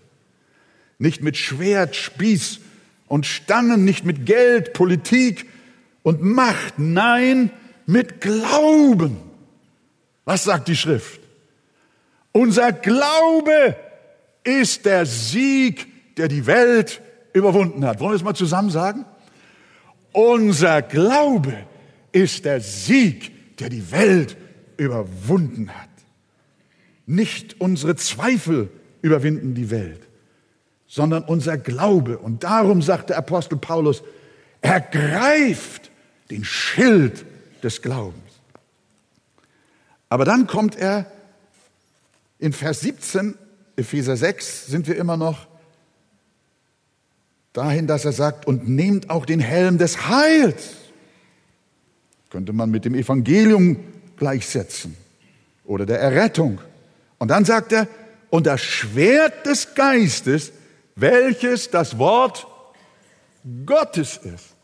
Nicht 1.00 1.24
mit 1.24 1.38
Schwert, 1.38 1.96
Spieß 1.96 2.60
und 3.08 3.26
Stangen, 3.26 3.86
nicht 3.86 4.04
mit 4.04 4.26
Geld, 4.26 4.74
Politik 4.74 5.46
und 6.04 6.22
Macht, 6.22 6.80
nein, 6.80 7.50
mit 7.88 8.22
Glauben. 8.22 9.18
Was 10.26 10.44
sagt 10.44 10.68
die 10.68 10.76
Schrift? 10.76 11.20
Unser 12.32 12.72
Glaube 12.74 13.76
ist 14.44 14.86
der 14.86 15.08
Sieg, 15.08 15.88
der 16.18 16.28
die 16.28 16.46
Welt 16.46 17.02
überwunden 17.34 17.86
hat. 17.86 18.00
Wollen 18.00 18.12
wir 18.12 18.18
es 18.18 18.24
mal 18.24 18.36
zusammen 18.36 18.70
sagen? 18.70 19.06
Unser 20.12 20.82
Glaube 20.82 21.54
ist 22.12 22.46
der 22.46 22.60
Sieg, 22.62 23.58
der 23.58 23.70
die 23.70 23.92
Welt 23.92 24.38
überwunden 24.78 25.70
hat. 25.70 25.90
Nicht 27.06 27.60
unsere 27.62 27.96
Zweifel 27.96 28.70
überwinden 29.02 29.56
die 29.56 29.72
Welt, 29.72 30.02
sondern 30.88 31.24
unser 31.24 31.58
Glaube. 31.58 32.18
Und 32.18 32.44
darum 32.44 32.82
sagt 32.82 33.10
der 33.12 33.18
Apostel 33.18 33.58
Paulus, 33.58 34.04
ergreift 34.62 35.90
den 36.30 36.44
Schild 36.44 37.26
des 37.64 37.82
Glaubens. 37.82 38.24
Aber 40.10 40.26
dann 40.26 40.48
kommt 40.48 40.76
er 40.76 41.12
in 42.40 42.54
Vers 42.54 42.82
17, 42.82 43.36
Epheser 43.76 44.16
6, 44.16 44.68
sind 44.68 44.88
wir 44.88 44.96
immer 44.96 45.18
noch 45.18 45.48
dahin, 47.54 47.88
dass 47.88 48.06
er 48.06 48.12
sagt, 48.12 48.46
und 48.46 48.70
nehmt 48.70 49.10
auch 49.10 49.26
den 49.26 49.40
Helm 49.40 49.78
des 49.78 50.08
Heils. 50.08 50.76
Könnte 52.30 52.54
man 52.54 52.70
mit 52.70 52.86
dem 52.86 52.94
Evangelium 52.94 53.78
gleichsetzen 54.18 54.96
oder 55.66 55.86
der 55.86 56.00
Errettung. 56.00 56.60
Und 57.18 57.30
dann 57.30 57.46
sagt 57.46 57.72
er, 57.72 57.88
und 58.30 58.46
das 58.46 58.62
Schwert 58.62 59.46
des 59.46 59.74
Geistes, 59.74 60.52
welches 60.96 61.72
das 61.72 61.98
Wort 61.98 62.48
Gottes 63.66 64.18
ist. 64.18 64.57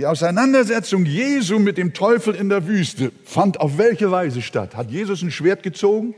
Die 0.00 0.06
Auseinandersetzung 0.06 1.04
Jesu 1.04 1.58
mit 1.58 1.76
dem 1.76 1.92
Teufel 1.92 2.34
in 2.34 2.48
der 2.48 2.66
Wüste 2.66 3.12
fand 3.22 3.60
auf 3.60 3.76
welche 3.76 4.10
Weise 4.10 4.40
statt? 4.40 4.74
Hat 4.74 4.90
Jesus 4.90 5.20
ein 5.20 5.30
Schwert 5.30 5.62
gezogen? 5.62 6.14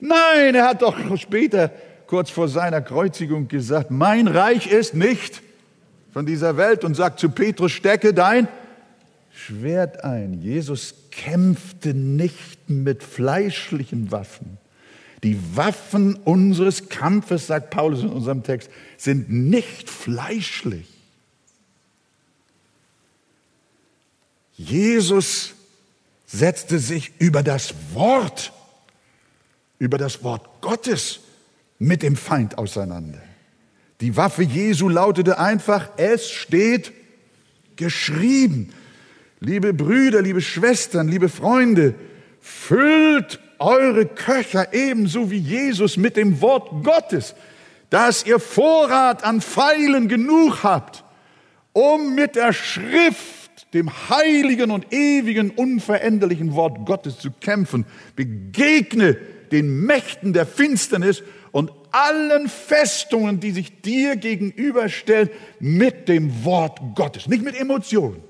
Nein, 0.00 0.54
er 0.54 0.68
hat 0.68 0.80
doch 0.80 0.96
später, 1.18 1.70
kurz 2.06 2.30
vor 2.30 2.48
seiner 2.48 2.80
Kreuzigung, 2.80 3.46
gesagt, 3.46 3.90
mein 3.90 4.26
Reich 4.26 4.72
ist 4.72 4.94
nicht 4.94 5.42
von 6.14 6.24
dieser 6.24 6.56
Welt 6.56 6.82
und 6.82 6.94
sagt 6.94 7.20
zu 7.20 7.28
Petrus, 7.28 7.72
stecke 7.72 8.14
dein 8.14 8.48
Schwert 9.34 10.02
ein. 10.02 10.40
Jesus 10.40 10.94
kämpfte 11.10 11.92
nicht 11.92 12.70
mit 12.70 13.02
fleischlichen 13.02 14.10
Waffen. 14.10 14.56
Die 15.22 15.38
Waffen 15.54 16.14
unseres 16.14 16.88
Kampfes, 16.88 17.48
sagt 17.48 17.68
Paulus 17.68 18.02
in 18.02 18.08
unserem 18.08 18.42
Text, 18.42 18.70
sind 18.96 19.30
nicht 19.30 19.90
fleischlich. 19.90 20.91
Jesus 24.62 25.54
setzte 26.26 26.78
sich 26.78 27.12
über 27.18 27.42
das 27.42 27.74
Wort, 27.92 28.52
über 29.78 29.98
das 29.98 30.22
Wort 30.22 30.60
Gottes 30.60 31.20
mit 31.78 32.02
dem 32.02 32.16
Feind 32.16 32.58
auseinander. 32.58 33.20
Die 34.00 34.16
Waffe 34.16 34.42
Jesu 34.42 34.88
lautete 34.88 35.38
einfach, 35.38 35.90
es 35.96 36.30
steht 36.30 36.92
geschrieben. 37.76 38.72
Liebe 39.40 39.74
Brüder, 39.74 40.22
liebe 40.22 40.40
Schwestern, 40.40 41.08
liebe 41.08 41.28
Freunde, 41.28 41.94
füllt 42.40 43.40
eure 43.58 44.06
Köcher 44.06 44.72
ebenso 44.72 45.30
wie 45.30 45.38
Jesus 45.38 45.96
mit 45.96 46.16
dem 46.16 46.40
Wort 46.40 46.84
Gottes, 46.84 47.34
dass 47.90 48.24
ihr 48.24 48.38
Vorrat 48.38 49.24
an 49.24 49.40
Pfeilen 49.40 50.08
genug 50.08 50.62
habt 50.62 51.04
um 51.72 52.14
mit 52.14 52.36
der 52.36 52.52
Schrift, 52.52 53.41
dem 53.74 53.90
heiligen 54.10 54.70
und 54.70 54.92
ewigen, 54.92 55.50
unveränderlichen 55.50 56.54
Wort 56.54 56.84
Gottes 56.86 57.18
zu 57.18 57.30
kämpfen. 57.30 57.86
Begegne 58.16 59.14
den 59.50 59.84
Mächten 59.84 60.32
der 60.32 60.46
Finsternis 60.46 61.22
und 61.52 61.70
allen 61.92 62.48
Festungen, 62.48 63.40
die 63.40 63.52
sich 63.52 63.82
dir 63.82 64.16
gegenüberstellen, 64.16 65.30
mit 65.60 66.08
dem 66.08 66.44
Wort 66.44 66.80
Gottes. 66.94 67.28
Nicht 67.28 67.42
mit 67.42 67.54
Emotionen, 67.54 68.22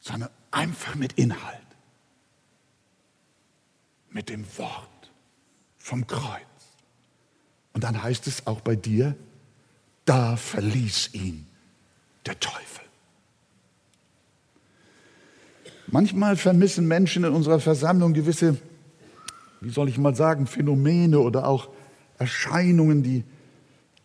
sondern 0.00 0.30
einfach 0.50 0.94
mit 0.94 1.12
Inhalt. 1.14 1.58
Mit 4.10 4.28
dem 4.28 4.44
Wort 4.58 5.12
vom 5.78 6.06
Kreuz. 6.06 6.40
Und 7.72 7.84
dann 7.84 8.02
heißt 8.02 8.26
es 8.26 8.46
auch 8.46 8.60
bei 8.60 8.74
dir, 8.74 9.14
da 10.04 10.36
verließ 10.36 11.10
ihn 11.12 11.46
der 12.26 12.40
Teufel. 12.40 12.89
Manchmal 15.92 16.36
vermissen 16.36 16.86
Menschen 16.86 17.24
in 17.24 17.32
unserer 17.32 17.58
Versammlung 17.58 18.12
gewisse, 18.12 18.56
wie 19.60 19.70
soll 19.70 19.88
ich 19.88 19.98
mal 19.98 20.14
sagen, 20.14 20.46
Phänomene 20.46 21.18
oder 21.18 21.46
auch 21.46 21.68
Erscheinungen, 22.18 23.02
die 23.02 23.24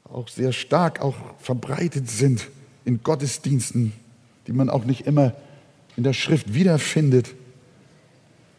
auch 0.04 0.28
sehr 0.28 0.52
stark 0.52 1.02
auch 1.02 1.16
verbreitet 1.40 2.10
sind 2.10 2.48
in 2.86 3.04
Gottesdiensten, 3.04 3.94
die 4.48 4.54
man 4.54 4.70
auch 4.70 4.86
nicht 4.86 5.06
immer 5.06 5.34
in 5.96 6.04
der 6.04 6.14
Schrift 6.14 6.54
wiederfindet, 6.54 7.34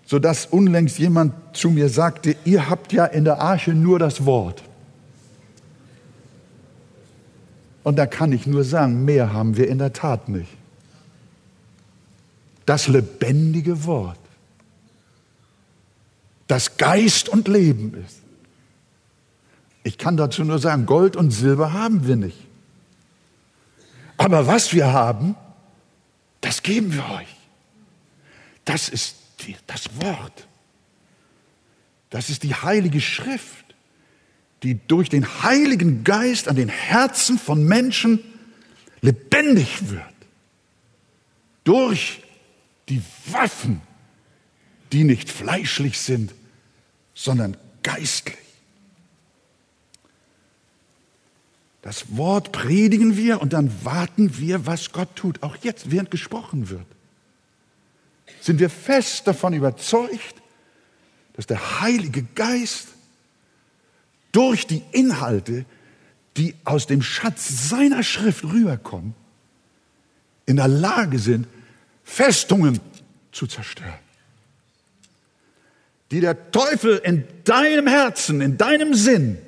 sodass 0.04 0.46
unlängst 0.46 0.98
jemand 0.98 1.34
zu 1.52 1.70
mir 1.70 1.88
sagte, 1.88 2.36
ihr 2.44 2.70
habt 2.70 2.92
ja 2.92 3.06
in 3.06 3.24
der 3.24 3.40
Arche 3.40 3.72
nur 3.72 3.98
das 3.98 4.24
Wort. 4.24 4.62
Und 7.82 7.96
da 7.96 8.06
kann 8.06 8.32
ich 8.32 8.46
nur 8.46 8.64
sagen, 8.64 9.04
mehr 9.04 9.32
haben 9.32 9.56
wir 9.56 9.68
in 9.68 9.78
der 9.78 9.92
Tat 9.92 10.28
nicht. 10.28 10.50
Das 12.66 12.88
lebendige 12.88 13.84
Wort, 13.84 14.18
das 16.48 16.76
Geist 16.76 17.28
und 17.28 17.48
Leben 17.48 17.94
ist. 18.04 18.18
Ich 19.82 19.98
kann 19.98 20.16
dazu 20.16 20.44
nur 20.44 20.58
sagen, 20.58 20.84
Gold 20.84 21.16
und 21.16 21.30
Silber 21.30 21.72
haben 21.72 22.06
wir 22.06 22.16
nicht. 22.16 22.38
Aber 24.16 24.46
was 24.46 24.72
wir 24.72 24.92
haben, 24.92 25.36
das 26.40 26.62
geben 26.62 26.92
wir 26.92 27.08
euch. 27.10 27.36
Das 28.64 28.88
ist 28.88 29.16
die, 29.40 29.56
das 29.68 29.88
Wort. 30.00 30.48
Das 32.10 32.30
ist 32.30 32.42
die 32.42 32.54
heilige 32.54 33.00
Schrift 33.00 33.66
die 34.62 34.80
durch 34.88 35.08
den 35.08 35.42
Heiligen 35.42 36.04
Geist 36.04 36.48
an 36.48 36.56
den 36.56 36.68
Herzen 36.68 37.38
von 37.38 37.64
Menschen 37.64 38.20
lebendig 39.00 39.90
wird. 39.90 40.02
Durch 41.64 42.22
die 42.88 43.02
Waffen, 43.30 43.80
die 44.92 45.04
nicht 45.04 45.30
fleischlich 45.30 45.98
sind, 45.98 46.34
sondern 47.14 47.56
geistlich. 47.82 48.36
Das 51.82 52.16
Wort 52.16 52.50
predigen 52.50 53.16
wir 53.16 53.40
und 53.40 53.52
dann 53.52 53.72
warten 53.84 54.38
wir, 54.38 54.66
was 54.66 54.90
Gott 54.90 55.14
tut. 55.14 55.42
Auch 55.42 55.56
jetzt, 55.62 55.90
während 55.90 56.10
gesprochen 56.10 56.68
wird, 56.68 56.86
sind 58.40 58.58
wir 58.58 58.70
fest 58.70 59.26
davon 59.26 59.52
überzeugt, 59.52 60.34
dass 61.34 61.46
der 61.46 61.80
Heilige 61.80 62.24
Geist 62.34 62.88
durch 64.32 64.66
die 64.66 64.82
Inhalte, 64.92 65.64
die 66.36 66.54
aus 66.64 66.86
dem 66.86 67.02
Schatz 67.02 67.68
seiner 67.68 68.02
Schrift 68.02 68.44
rüberkommen, 68.44 69.14
in 70.44 70.56
der 70.56 70.68
Lage 70.68 71.18
sind, 71.18 71.46
Festungen 72.06 72.80
zu 73.32 73.46
zerstören, 73.48 73.98
die 76.12 76.20
der 76.20 76.52
Teufel 76.52 76.98
in 76.98 77.26
deinem 77.44 77.88
Herzen, 77.88 78.40
in 78.40 78.56
deinem 78.56 78.94
Sinn 78.94 79.38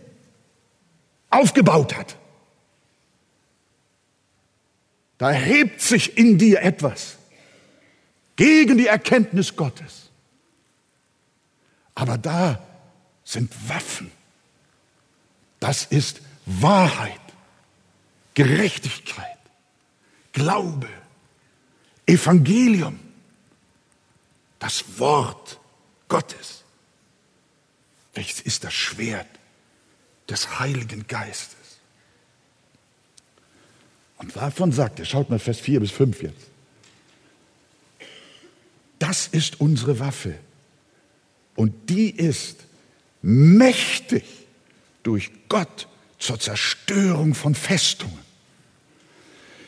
aufgebaut 1.31 1.97
hat. 1.97 2.17
Da 5.19 5.31
hebt 5.31 5.81
sich 5.81 6.19
in 6.19 6.37
dir 6.37 6.61
etwas 6.61 7.17
gegen 8.37 8.77
die 8.77 8.89
Erkenntnis 8.89 9.55
Gottes. 9.55 10.11
Aber 11.95 12.19
da 12.19 12.61
sind 13.25 13.53
Waffen, 13.69 14.11
das 15.61 15.85
ist 15.85 16.21
Wahrheit, 16.45 17.21
Gerechtigkeit, 18.35 19.39
Glaube, 20.33 20.89
Evangelium, 22.09 22.99
das 24.59 24.83
Wort 24.99 25.61
Gottes. 26.09 26.65
Welches 28.15 28.41
ist 28.41 28.65
das 28.65 28.73
Schwert 28.73 29.29
des 30.29 30.59
Heiligen 30.59 31.07
Geistes? 31.07 31.57
Und 34.17 34.35
davon 34.35 34.73
sagt 34.73 34.99
er, 34.99 35.05
schaut 35.05 35.31
mal 35.31 35.39
Vers 35.39 35.61
4 35.61 35.81
bis 35.81 35.91
5 35.93 36.23
jetzt. 36.23 36.47
Das 38.99 39.29
ist 39.29 39.61
unsere 39.61 40.01
Waffe. 40.01 40.35
Und 41.55 41.91
die 41.91 42.11
ist 42.11 42.65
mächtig 43.23 44.25
durch 45.03 45.31
Gott 45.49 45.87
zur 46.19 46.41
Zerstörung 46.41 47.35
von 47.35 47.55
Festungen, 47.55 48.19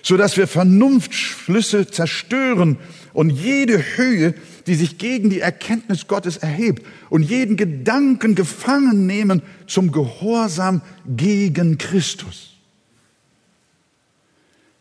sodass 0.03 0.37
wir 0.37 0.47
Vernunftschlüsse 0.47 1.91
zerstören 1.91 2.79
und 3.13 3.31
jede 3.31 3.79
Höhe, 3.97 4.35
die 4.67 4.75
sich 4.75 4.99
gegen 4.99 5.31
die 5.31 5.41
Erkenntnis 5.41 6.07
Gottes 6.07 6.37
erhebt 6.37 6.87
und 7.09 7.23
jeden 7.23 7.57
Gedanken 7.57 8.35
gefangen 8.35 9.07
nehmen 9.07 9.43
zum 9.67 9.93
Gehorsam 9.93 10.83
gegen 11.07 11.79
Christus. 11.79 12.55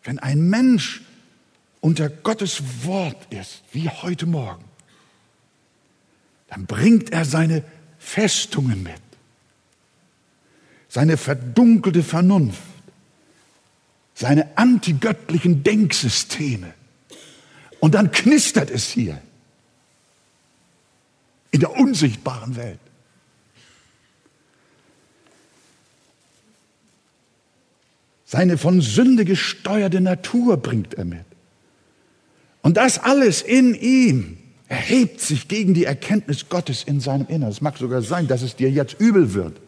Wenn 0.03 0.19
ein 0.19 0.49
Mensch 0.49 1.01
unter 1.81 2.09
Gottes 2.09 2.61
Wort 2.83 3.31
ist, 3.31 3.63
wie 3.71 3.89
heute 3.89 4.25
Morgen, 4.25 4.63
dann 6.47 6.65
bringt 6.65 7.11
er 7.11 7.25
seine 7.25 7.63
Festungen 7.99 8.83
mit 8.83 9.01
seine 10.89 11.17
verdunkelte 11.17 12.03
Vernunft, 12.03 12.59
seine 14.19 14.57
antigöttlichen 14.57 15.63
Denksysteme. 15.63 16.73
Und 17.79 17.95
dann 17.95 18.11
knistert 18.11 18.69
es 18.69 18.89
hier 18.89 19.21
in 21.51 21.61
der 21.61 21.71
unsichtbaren 21.77 22.57
Welt. 22.57 22.81
Seine 28.25 28.57
von 28.57 28.81
Sünde 28.81 29.23
gesteuerte 29.23 30.01
Natur 30.01 30.57
bringt 30.57 30.95
er 30.95 31.05
mit. 31.05 31.25
Und 32.61 32.75
das 32.75 32.99
alles 32.99 33.41
in 33.41 33.73
ihm 33.73 34.37
erhebt 34.67 35.21
sich 35.21 35.47
gegen 35.47 35.73
die 35.73 35.85
Erkenntnis 35.85 36.49
Gottes 36.49 36.83
in 36.83 36.99
seinem 36.99 37.27
Inneren. 37.27 37.53
Es 37.53 37.61
mag 37.61 37.77
sogar 37.77 38.01
sein, 38.01 38.27
dass 38.27 38.41
es 38.41 38.57
dir 38.57 38.69
jetzt 38.69 38.99
übel 38.99 39.33
wird. 39.33 39.61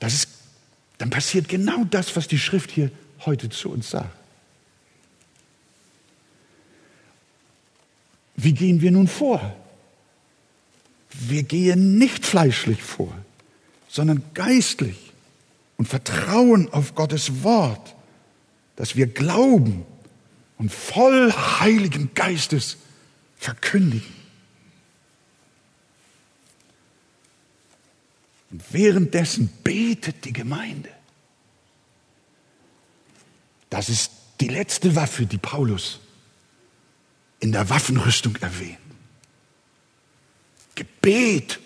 Das 0.00 0.12
ist, 0.12 0.37
dann 0.98 1.10
passiert 1.10 1.48
genau 1.48 1.84
das, 1.84 2.14
was 2.16 2.28
die 2.28 2.38
Schrift 2.38 2.70
hier 2.70 2.90
heute 3.24 3.48
zu 3.48 3.70
uns 3.70 3.90
sagt. 3.90 4.16
Wie 8.36 8.52
gehen 8.52 8.80
wir 8.80 8.90
nun 8.90 9.08
vor? 9.08 9.56
Wir 11.10 11.42
gehen 11.42 11.98
nicht 11.98 12.24
fleischlich 12.24 12.82
vor, 12.82 13.12
sondern 13.88 14.22
geistlich 14.34 15.12
und 15.76 15.86
vertrauen 15.86 16.72
auf 16.72 16.94
Gottes 16.94 17.42
Wort, 17.42 17.94
dass 18.76 18.94
wir 18.94 19.06
glauben 19.06 19.84
und 20.56 20.72
voll 20.72 21.32
Heiligen 21.32 22.10
Geistes 22.14 22.76
verkündigen. 23.36 24.17
Und 28.58 28.72
währenddessen 28.72 29.48
betet 29.62 30.24
die 30.24 30.32
Gemeinde. 30.32 30.90
Das 33.70 33.88
ist 33.88 34.10
die 34.40 34.48
letzte 34.48 34.96
Waffe, 34.96 35.26
die 35.26 35.38
Paulus 35.38 36.00
in 37.38 37.52
der 37.52 37.70
Waffenrüstung 37.70 38.34
erwähnt. 38.36 38.78
Gebet, 40.74 41.60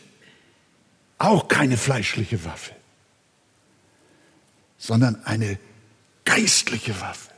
auch 1.16 1.48
keine 1.48 1.78
fleischliche 1.78 2.44
Waffe, 2.44 2.74
sondern 4.76 5.24
eine 5.24 5.59
geistliche 6.26 7.00
Waffe. 7.00 7.31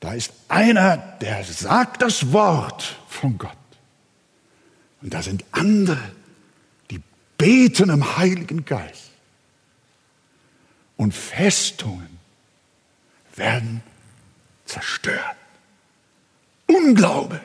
Da 0.00 0.12
ist 0.12 0.32
einer, 0.48 0.96
der 0.96 1.44
sagt 1.44 2.02
das 2.02 2.32
Wort 2.32 2.96
von 3.08 3.38
Gott. 3.38 3.52
Und 5.02 5.14
da 5.14 5.22
sind 5.22 5.44
andere, 5.52 6.15
beten 7.38 7.90
im 7.90 8.16
Heiligen 8.16 8.64
Geist. 8.64 9.10
und 10.96 11.12
Festungen 11.12 12.18
werden 13.34 13.82
zerstört. 14.64 15.36
Unglaube 16.66 17.40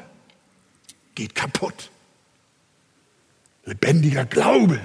geht 1.15 1.35
kaputt. 1.35 1.89
Lebendiger 3.65 4.25
Glaube 4.25 4.79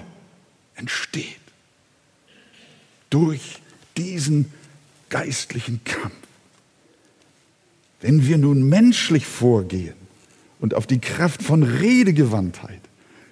entsteht 0.74 1.40
durch 3.08 3.60
diesen 3.96 4.52
geistlichen 5.08 5.82
Kampf. 5.84 6.14
Wenn 8.00 8.26
wir 8.26 8.36
nun 8.36 8.68
menschlich 8.68 9.26
vorgehen 9.26 9.96
und 10.60 10.74
auf 10.74 10.86
die 10.86 11.00
Kraft 11.00 11.42
von 11.42 11.62
Redegewandtheit, 11.62 12.82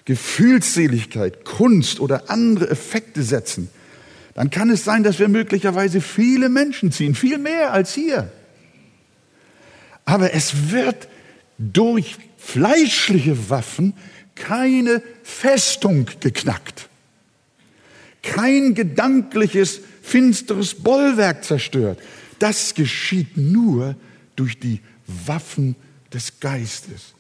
Gefühlsseligkeit, 0.05 1.45
Kunst 1.45 2.01
oder 2.01 2.31
andere 2.31 2.69
Effekte 2.71 3.23
setzen, 3.23 3.71
dann 4.35 4.51
kann 4.51 4.69
es 4.71 4.85
sein, 4.85 5.03
dass 5.03 5.19
wir 5.19 5.29
möglicherweise 5.29 6.01
viele 6.01 6.49
Menschen 6.49 6.93
ziehen, 6.93 7.15
viel 7.15 7.39
mehr 7.39 7.73
als 7.73 7.95
hier. 7.95 8.31
Aber 10.05 10.35
es 10.35 10.71
wird 10.71 11.09
durch 11.59 12.17
fleischliche 12.37 13.49
Waffen 13.49 13.95
keine 14.35 15.03
Festung 15.23 16.07
geknackt, 16.21 16.89
kein 18.23 18.75
gedankliches, 18.75 19.81
finsteres 20.03 20.75
Bollwerk 20.75 21.45
zerstört. 21.45 21.99
Das 22.39 22.75
geschieht 22.75 23.37
nur 23.37 23.95
durch 24.37 24.59
die 24.59 24.81
Waffen 25.07 25.77
des 26.13 26.41
Geistes, 26.41 27.14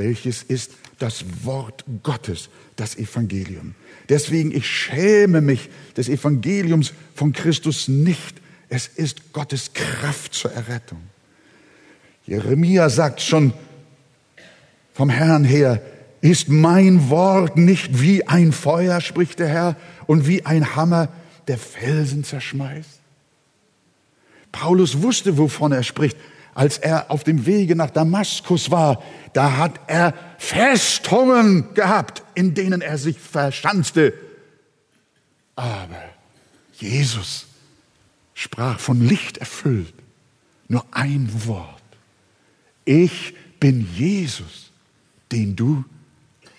welches 0.00 0.42
ist 0.42 0.72
das 0.98 1.24
Wort 1.44 1.84
Gottes, 2.02 2.48
das 2.76 2.96
Evangelium. 2.96 3.74
Deswegen, 4.08 4.50
ich 4.50 4.66
schäme 4.66 5.42
mich 5.42 5.68
des 5.94 6.08
Evangeliums 6.08 6.94
von 7.14 7.34
Christus 7.34 7.86
nicht. 7.86 8.40
Es 8.70 8.86
ist 8.86 9.34
Gottes 9.34 9.74
Kraft 9.74 10.32
zur 10.32 10.52
Errettung. 10.52 11.02
Jeremia 12.26 12.88
sagt 12.88 13.20
schon 13.20 13.52
vom 14.94 15.10
Herrn 15.10 15.44
her, 15.44 15.82
ist 16.22 16.48
mein 16.48 17.10
Wort 17.10 17.58
nicht 17.58 18.00
wie 18.00 18.26
ein 18.26 18.52
Feuer, 18.52 19.02
spricht 19.02 19.38
der 19.38 19.48
Herr, 19.48 19.76
und 20.06 20.26
wie 20.26 20.46
ein 20.46 20.76
Hammer, 20.76 21.08
der 21.46 21.58
Felsen 21.58 22.24
zerschmeißt? 22.24 23.00
Paulus 24.50 25.02
wusste, 25.02 25.36
wovon 25.36 25.72
er 25.72 25.82
spricht. 25.82 26.16
Als 26.60 26.76
er 26.76 27.10
auf 27.10 27.24
dem 27.24 27.46
Wege 27.46 27.74
nach 27.74 27.88
Damaskus 27.88 28.70
war, 28.70 29.02
da 29.32 29.56
hat 29.56 29.80
er 29.86 30.12
Festungen 30.36 31.72
gehabt, 31.72 32.22
in 32.34 32.52
denen 32.52 32.82
er 32.82 32.98
sich 32.98 33.18
verschanzte. 33.18 34.12
Aber 35.56 36.04
Jesus 36.74 37.46
sprach 38.34 38.78
von 38.78 39.00
Licht 39.00 39.38
erfüllt. 39.38 39.94
Nur 40.68 40.84
ein 40.90 41.30
Wort. 41.46 41.80
Ich 42.84 43.34
bin 43.58 43.88
Jesus, 43.96 44.70
den 45.32 45.56
du 45.56 45.86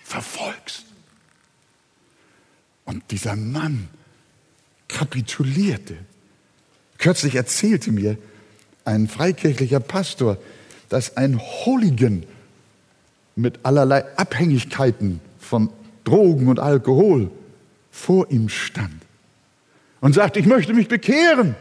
verfolgst. 0.02 0.84
Und 2.86 3.08
dieser 3.12 3.36
Mann 3.36 3.88
kapitulierte. 4.88 5.96
Kürzlich 6.98 7.36
erzählte 7.36 7.92
mir 7.92 8.18
ein 8.84 9.08
freikirchlicher 9.08 9.80
Pastor, 9.80 10.38
dass 10.88 11.16
ein 11.16 11.40
Hooligan 11.40 12.24
mit 13.36 13.60
allerlei 13.62 14.04
Abhängigkeiten 14.16 15.20
von 15.38 15.70
Drogen 16.04 16.48
und 16.48 16.58
Alkohol 16.58 17.30
vor 17.90 18.30
ihm 18.30 18.48
stand 18.48 19.02
und 20.00 20.14
sagte, 20.14 20.40
ich 20.40 20.46
möchte 20.46 20.74
mich 20.74 20.88
bekehren. 20.88 21.54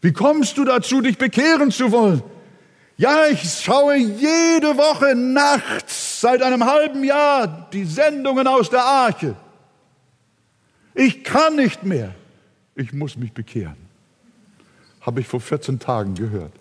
Wie 0.00 0.12
kommst 0.12 0.58
du 0.58 0.64
dazu, 0.64 1.00
dich 1.00 1.18
bekehren 1.18 1.70
zu 1.70 1.92
wollen? 1.92 2.22
Ja, 2.96 3.26
ich 3.26 3.42
schaue 3.42 3.96
jede 3.96 4.76
Woche 4.76 5.14
nachts 5.14 6.20
seit 6.20 6.42
einem 6.42 6.64
halben 6.64 7.02
Jahr 7.02 7.68
die 7.72 7.84
Sendungen 7.84 8.46
aus 8.46 8.70
der 8.70 8.84
Arche. 8.84 9.34
Ich 10.94 11.24
kann 11.24 11.56
nicht 11.56 11.84
mehr. 11.84 12.14
Ich 12.76 12.92
muss 12.92 13.16
mich 13.16 13.32
bekehren. 13.32 13.76
Habe 15.04 15.20
ich 15.20 15.26
vor 15.26 15.40
14 15.40 15.78
Tagen 15.78 16.14
gehört. 16.14 16.52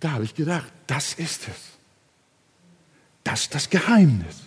Da 0.00 0.12
habe 0.12 0.24
ich 0.24 0.34
gedacht, 0.34 0.70
das 0.86 1.14
ist 1.14 1.48
es. 1.48 1.56
Das 3.24 3.42
ist 3.42 3.54
das 3.54 3.70
Geheimnis 3.70 4.42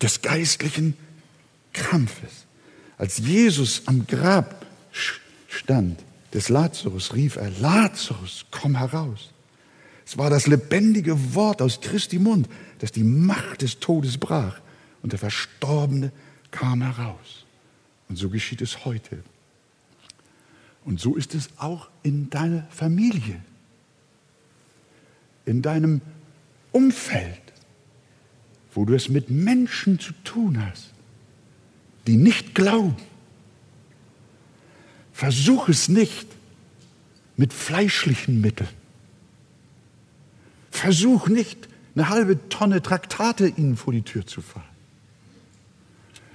des 0.00 0.22
geistlichen 0.22 0.96
Kampfes. 1.72 2.46
Als 2.98 3.18
Jesus 3.18 3.82
am 3.86 4.06
Grab 4.06 4.64
stand, 5.48 6.00
des 6.32 6.48
Lazarus 6.48 7.14
rief 7.14 7.36
er, 7.36 7.50
Lazarus, 7.50 8.46
komm 8.50 8.76
heraus. 8.76 9.30
Es 10.06 10.18
war 10.18 10.30
das 10.30 10.46
lebendige 10.46 11.34
Wort 11.34 11.62
aus 11.62 11.80
Christi 11.80 12.18
Mund, 12.18 12.48
das 12.80 12.92
die 12.92 13.04
Macht 13.04 13.62
des 13.62 13.80
Todes 13.80 14.18
brach 14.18 14.60
und 15.02 15.12
der 15.12 15.18
Verstorbene 15.18 16.12
kam 16.50 16.82
heraus. 16.82 17.43
Und 18.08 18.16
so 18.16 18.28
geschieht 18.28 18.62
es 18.62 18.84
heute. 18.84 19.22
Und 20.84 21.00
so 21.00 21.16
ist 21.16 21.34
es 21.34 21.48
auch 21.58 21.88
in 22.02 22.28
deiner 22.30 22.64
Familie, 22.64 23.40
in 25.46 25.62
deinem 25.62 26.00
Umfeld, 26.72 27.40
wo 28.74 28.84
du 28.84 28.94
es 28.94 29.08
mit 29.08 29.30
Menschen 29.30 29.98
zu 29.98 30.12
tun 30.24 30.64
hast, 30.64 30.92
die 32.06 32.16
nicht 32.16 32.54
glauben 32.54 32.96
Versuch 35.14 35.68
es 35.68 35.88
nicht 35.88 36.26
mit 37.36 37.52
fleischlichen 37.52 38.40
Mitteln. 38.40 38.68
Versuch 40.72 41.28
nicht, 41.28 41.68
eine 41.94 42.08
halbe 42.08 42.48
Tonne 42.48 42.82
Traktate 42.82 43.46
ihnen 43.46 43.76
vor 43.76 43.92
die 43.92 44.02
Tür 44.02 44.26
zu 44.26 44.42
fahren. 44.42 44.64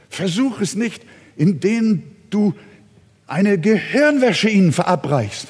Versuch 0.09 0.61
es 0.61 0.75
nicht, 0.75 1.03
indem 1.39 2.03
du 2.29 2.53
eine 3.25 3.57
Gehirnwäsche 3.57 4.49
ihnen 4.49 4.73
verabreichst 4.73 5.47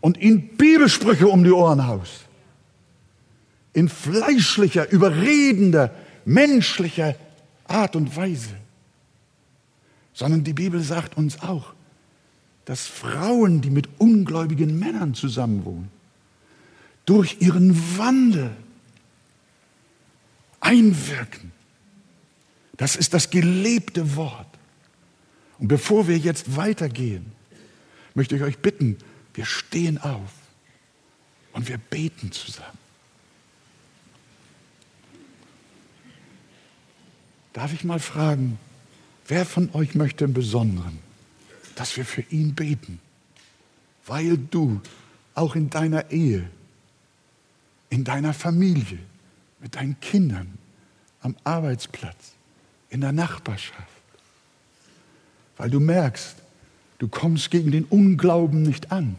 und 0.00 0.18
ihnen 0.18 0.56
Bibelsprüche 0.56 1.26
um 1.26 1.42
die 1.42 1.50
Ohren 1.50 1.86
haust. 1.86 2.26
In 3.72 3.88
fleischlicher, 3.88 4.88
überredender, 4.92 5.90
menschlicher 6.24 7.16
Art 7.66 7.96
und 7.96 8.14
Weise. 8.16 8.54
Sondern 10.12 10.44
die 10.44 10.52
Bibel 10.52 10.80
sagt 10.80 11.16
uns 11.16 11.42
auch, 11.42 11.74
dass 12.64 12.86
Frauen, 12.86 13.62
die 13.62 13.70
mit 13.70 13.88
ungläubigen 13.98 14.78
Männern 14.78 15.14
zusammenwohnen, 15.14 15.88
durch 17.04 17.38
ihren 17.40 17.98
Wandel 17.98 18.52
einwirken. 20.60 21.50
Das 22.76 22.94
ist 22.94 23.12
das 23.12 23.30
gelebte 23.30 24.14
Wort. 24.14 24.53
Und 25.58 25.68
bevor 25.68 26.08
wir 26.08 26.18
jetzt 26.18 26.56
weitergehen, 26.56 27.32
möchte 28.14 28.36
ich 28.36 28.42
euch 28.42 28.58
bitten, 28.58 28.98
wir 29.34 29.46
stehen 29.46 29.98
auf 29.98 30.30
und 31.52 31.68
wir 31.68 31.78
beten 31.78 32.32
zusammen. 32.32 32.78
Darf 37.52 37.72
ich 37.72 37.84
mal 37.84 38.00
fragen, 38.00 38.58
wer 39.28 39.46
von 39.46 39.70
euch 39.74 39.94
möchte 39.94 40.24
im 40.24 40.34
Besonderen 40.34 40.98
dass 41.74 41.96
wir 41.96 42.04
für 42.04 42.22
ihn 42.22 42.54
beten, 42.54 43.00
weil 44.06 44.38
du 44.38 44.80
auch 45.34 45.56
in 45.56 45.70
deiner 45.70 46.10
Ehe, 46.10 46.48
in 47.90 48.04
deiner 48.04 48.34
Familie, 48.34 48.98
mit 49.60 49.74
deinen 49.74 49.98
Kindern, 50.00 50.58
am 51.20 51.36
Arbeitsplatz, 51.44 52.34
in 52.90 53.00
der 53.00 53.12
Nachbarschaft, 53.12 53.93
weil 55.56 55.70
du 55.70 55.80
merkst, 55.80 56.36
du 56.98 57.08
kommst 57.08 57.50
gegen 57.50 57.70
den 57.70 57.84
Unglauben 57.84 58.62
nicht 58.62 58.92
an. 58.92 59.16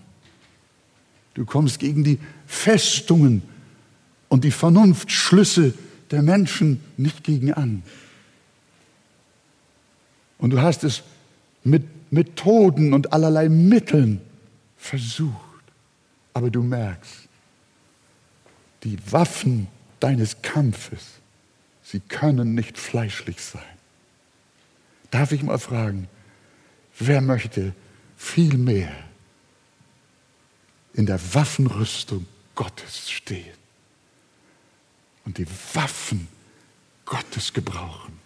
Du 1.33 1.45
kommst 1.45 1.79
gegen 1.79 2.03
die 2.03 2.19
Festungen 2.47 3.41
und 4.29 4.43
die 4.43 4.51
Vernunftschlüsse 4.51 5.73
der 6.11 6.21
Menschen 6.21 6.81
nicht 6.97 7.23
gegen 7.23 7.53
an. 7.53 7.83
Und 10.37 10.51
du 10.51 10.61
hast 10.61 10.83
es 10.83 11.03
mit 11.63 11.83
Methoden 12.11 12.93
und 12.93 13.13
allerlei 13.13 13.49
Mitteln 13.49 14.21
versucht. 14.77 15.33
Aber 16.33 16.49
du 16.49 16.61
merkst, 16.61 17.27
die 18.83 18.97
Waffen 19.11 19.67
deines 19.99 20.41
Kampfes, 20.41 21.19
sie 21.81 21.99
können 21.99 22.53
nicht 22.53 22.77
fleischlich 22.77 23.41
sein. 23.41 23.61
Darf 25.11 25.31
ich 25.31 25.43
mal 25.43 25.57
fragen, 25.57 26.07
wer 26.99 27.21
möchte 27.21 27.73
viel 28.17 28.57
mehr 28.57 28.95
in 30.93 31.05
der 31.05 31.19
Waffenrüstung 31.33 32.25
Gottes 32.55 33.11
stehen 33.11 33.57
und 35.25 35.37
die 35.37 35.47
Waffen 35.73 36.27
Gottes 37.05 37.53
gebrauchen? 37.53 38.25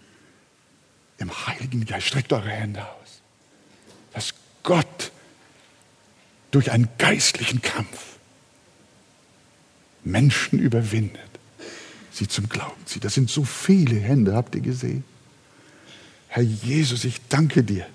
im 1.20 1.48
Heiligen 1.48 1.86
Geist. 1.86 2.08
Streckt 2.08 2.34
eure 2.34 2.50
Hände 2.50 2.82
aus. 2.82 3.22
Dass 4.14 4.34
Gott 4.64 5.12
durch 6.52 6.72
einen 6.72 6.90
geistlichen 6.98 7.62
Kampf 7.62 8.18
Menschen 10.04 10.60
überwindet, 10.60 11.20
sie 12.12 12.28
zum 12.28 12.50
Glauben 12.50 12.86
zieht. 12.86 13.04
Das 13.04 13.14
sind 13.14 13.30
so 13.30 13.44
viele 13.44 14.00
Hände, 14.00 14.34
habt 14.34 14.56
ihr 14.56 14.62
gesehen? 14.62 15.04
Herr 16.28 16.44
Jesus, 16.44 17.04
ich 17.04 17.20
danke 17.28 17.64
dir. 17.64 17.86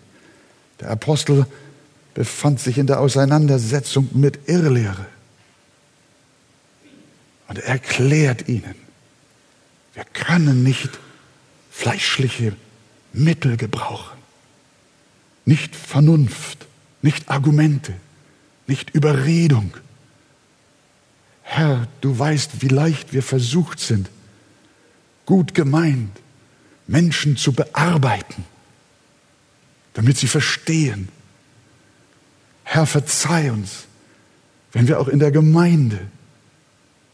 Der 0.81 0.91
Apostel 0.91 1.47
befand 2.15 2.61
sich 2.61 2.79
in 2.79 2.87
der 2.87 3.01
Auseinandersetzung 3.01 4.09
mit 4.13 4.49
Irrlehre. 4.49 5.07
Und 7.49 7.59
er 7.59 7.65
erklärt 7.65 8.49
ihnen, 8.49 8.75
wir 9.95 10.05
können 10.05 10.63
nicht 10.63 10.91
fleischliche 11.71 12.57
Mittel 13.13 13.57
gebrauchen, 13.57 14.19
nicht 15.45 15.77
Vernunft, 15.77 16.67
nicht 17.03 17.29
Argumente, 17.29 17.95
nicht 18.67 18.91
Überredung. 18.91 19.73
Herr, 21.43 21.87
du 22.01 22.19
weißt, 22.19 22.63
wie 22.63 22.69
leicht 22.69 23.13
wir 23.13 23.23
versucht 23.23 23.79
sind, 23.79 24.09
gut 25.27 25.55
gemeint, 25.55 26.21
Menschen 26.87 27.37
zu 27.37 27.53
bearbeiten, 27.53 28.45
damit 29.95 30.19
sie 30.19 30.29
verstehen. 30.29 31.09
Herr, 32.65 32.87
verzeih 32.87 33.51
uns, 33.53 33.87
wenn 34.73 34.89
wir 34.89 35.01
auch 35.01 35.09
in 35.09 35.21
der 35.21 35.31
Gemeinde 35.31 35.99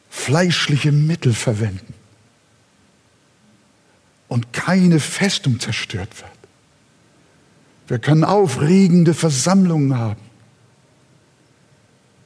fleischliche 0.09 0.91
Mittel 0.91 1.35
verwenden 1.35 1.95
und 4.29 4.53
keine 4.53 4.99
Festung 4.99 5.61
zerstört 5.61 6.21
wird. 6.21 6.31
Wir 7.87 7.99
können 7.99 8.25
aufregende 8.25 9.15
Versammlungen 9.15 9.97
haben, 9.97 10.21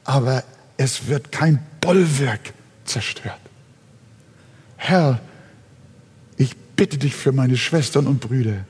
aber 0.05 0.45
es 0.77 1.07
wird 1.09 1.33
kein 1.33 1.65
Bollwerk 1.81 2.53
zerstört. 2.85 3.41
Herr, 4.77 5.21
ich 6.37 6.57
bitte 6.77 6.99
dich 6.99 7.15
für 7.15 7.33
meine 7.33 7.57
Schwestern 7.57 8.07
und 8.07 8.21
Brüder 8.21 8.65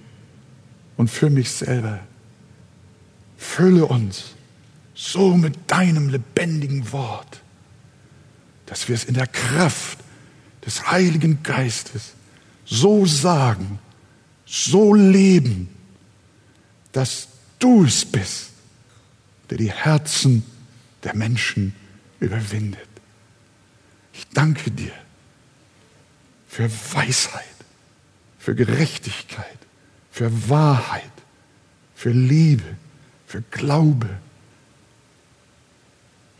und 0.96 1.08
für 1.08 1.30
mich 1.30 1.50
selber. 1.50 2.00
Fülle 3.36 3.86
uns 3.86 4.34
so 4.94 5.36
mit 5.36 5.70
deinem 5.70 6.08
lebendigen 6.08 6.92
Wort, 6.92 7.40
dass 8.66 8.88
wir 8.88 8.94
es 8.94 9.04
in 9.04 9.14
der 9.14 9.26
Kraft 9.26 9.98
des 10.64 10.90
Heiligen 10.90 11.42
Geistes 11.42 12.12
so 12.64 13.04
sagen, 13.04 13.78
so 14.46 14.94
leben, 14.94 15.68
dass 16.92 17.28
du 17.58 17.84
es 17.84 18.04
bist, 18.04 18.50
der 19.50 19.58
die 19.58 19.72
Herzen 19.72 20.44
der 21.02 21.14
Menschen 21.14 21.74
überwindet. 22.20 22.88
Ich 24.12 24.26
danke 24.28 24.70
dir 24.70 24.92
für 26.48 26.70
Weisheit, 26.94 27.44
für 28.38 28.54
Gerechtigkeit, 28.54 29.58
für 30.14 30.48
Wahrheit, 30.48 31.10
für 31.96 32.12
Liebe, 32.12 32.76
für 33.26 33.42
Glaube, 33.50 34.08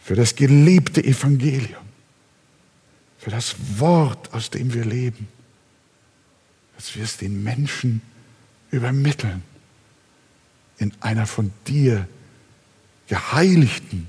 für 0.01 0.15
das 0.15 0.37
gelebte 0.37 1.03
Evangelium, 1.03 1.83
für 3.19 3.33
das 3.33 3.57
Wort, 3.81 4.33
aus 4.33 4.49
dem 4.51 4.73
wir 4.73 4.85
leben, 4.85 5.27
dass 6.77 6.95
wir 6.95 7.03
es 7.03 7.17
den 7.17 7.43
Menschen 7.43 8.01
übermitteln 8.71 9.43
in 10.79 10.93
einer 11.01 11.27
von 11.27 11.53
dir 11.67 12.07
geheiligten 13.09 14.07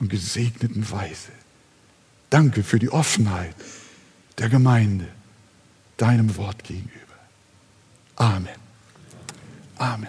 und 0.00 0.08
gesegneten 0.08 0.90
Weise. 0.90 1.30
Danke 2.30 2.64
für 2.64 2.80
die 2.80 2.90
Offenheit 2.90 3.54
der 4.38 4.48
Gemeinde 4.48 5.06
deinem 5.98 6.36
Wort 6.36 6.64
gegenüber. 6.64 6.98
Amen. 8.16 8.67
Amen. 9.78 10.08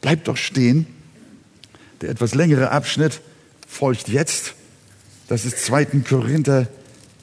Bleibt 0.00 0.28
doch 0.28 0.36
stehen. 0.36 0.86
Der 2.00 2.10
etwas 2.10 2.34
längere 2.34 2.70
Abschnitt 2.70 3.20
folgt 3.66 4.08
jetzt. 4.08 4.54
Das 5.28 5.44
ist 5.44 5.64
2. 5.64 5.86
Korinther 6.08 6.66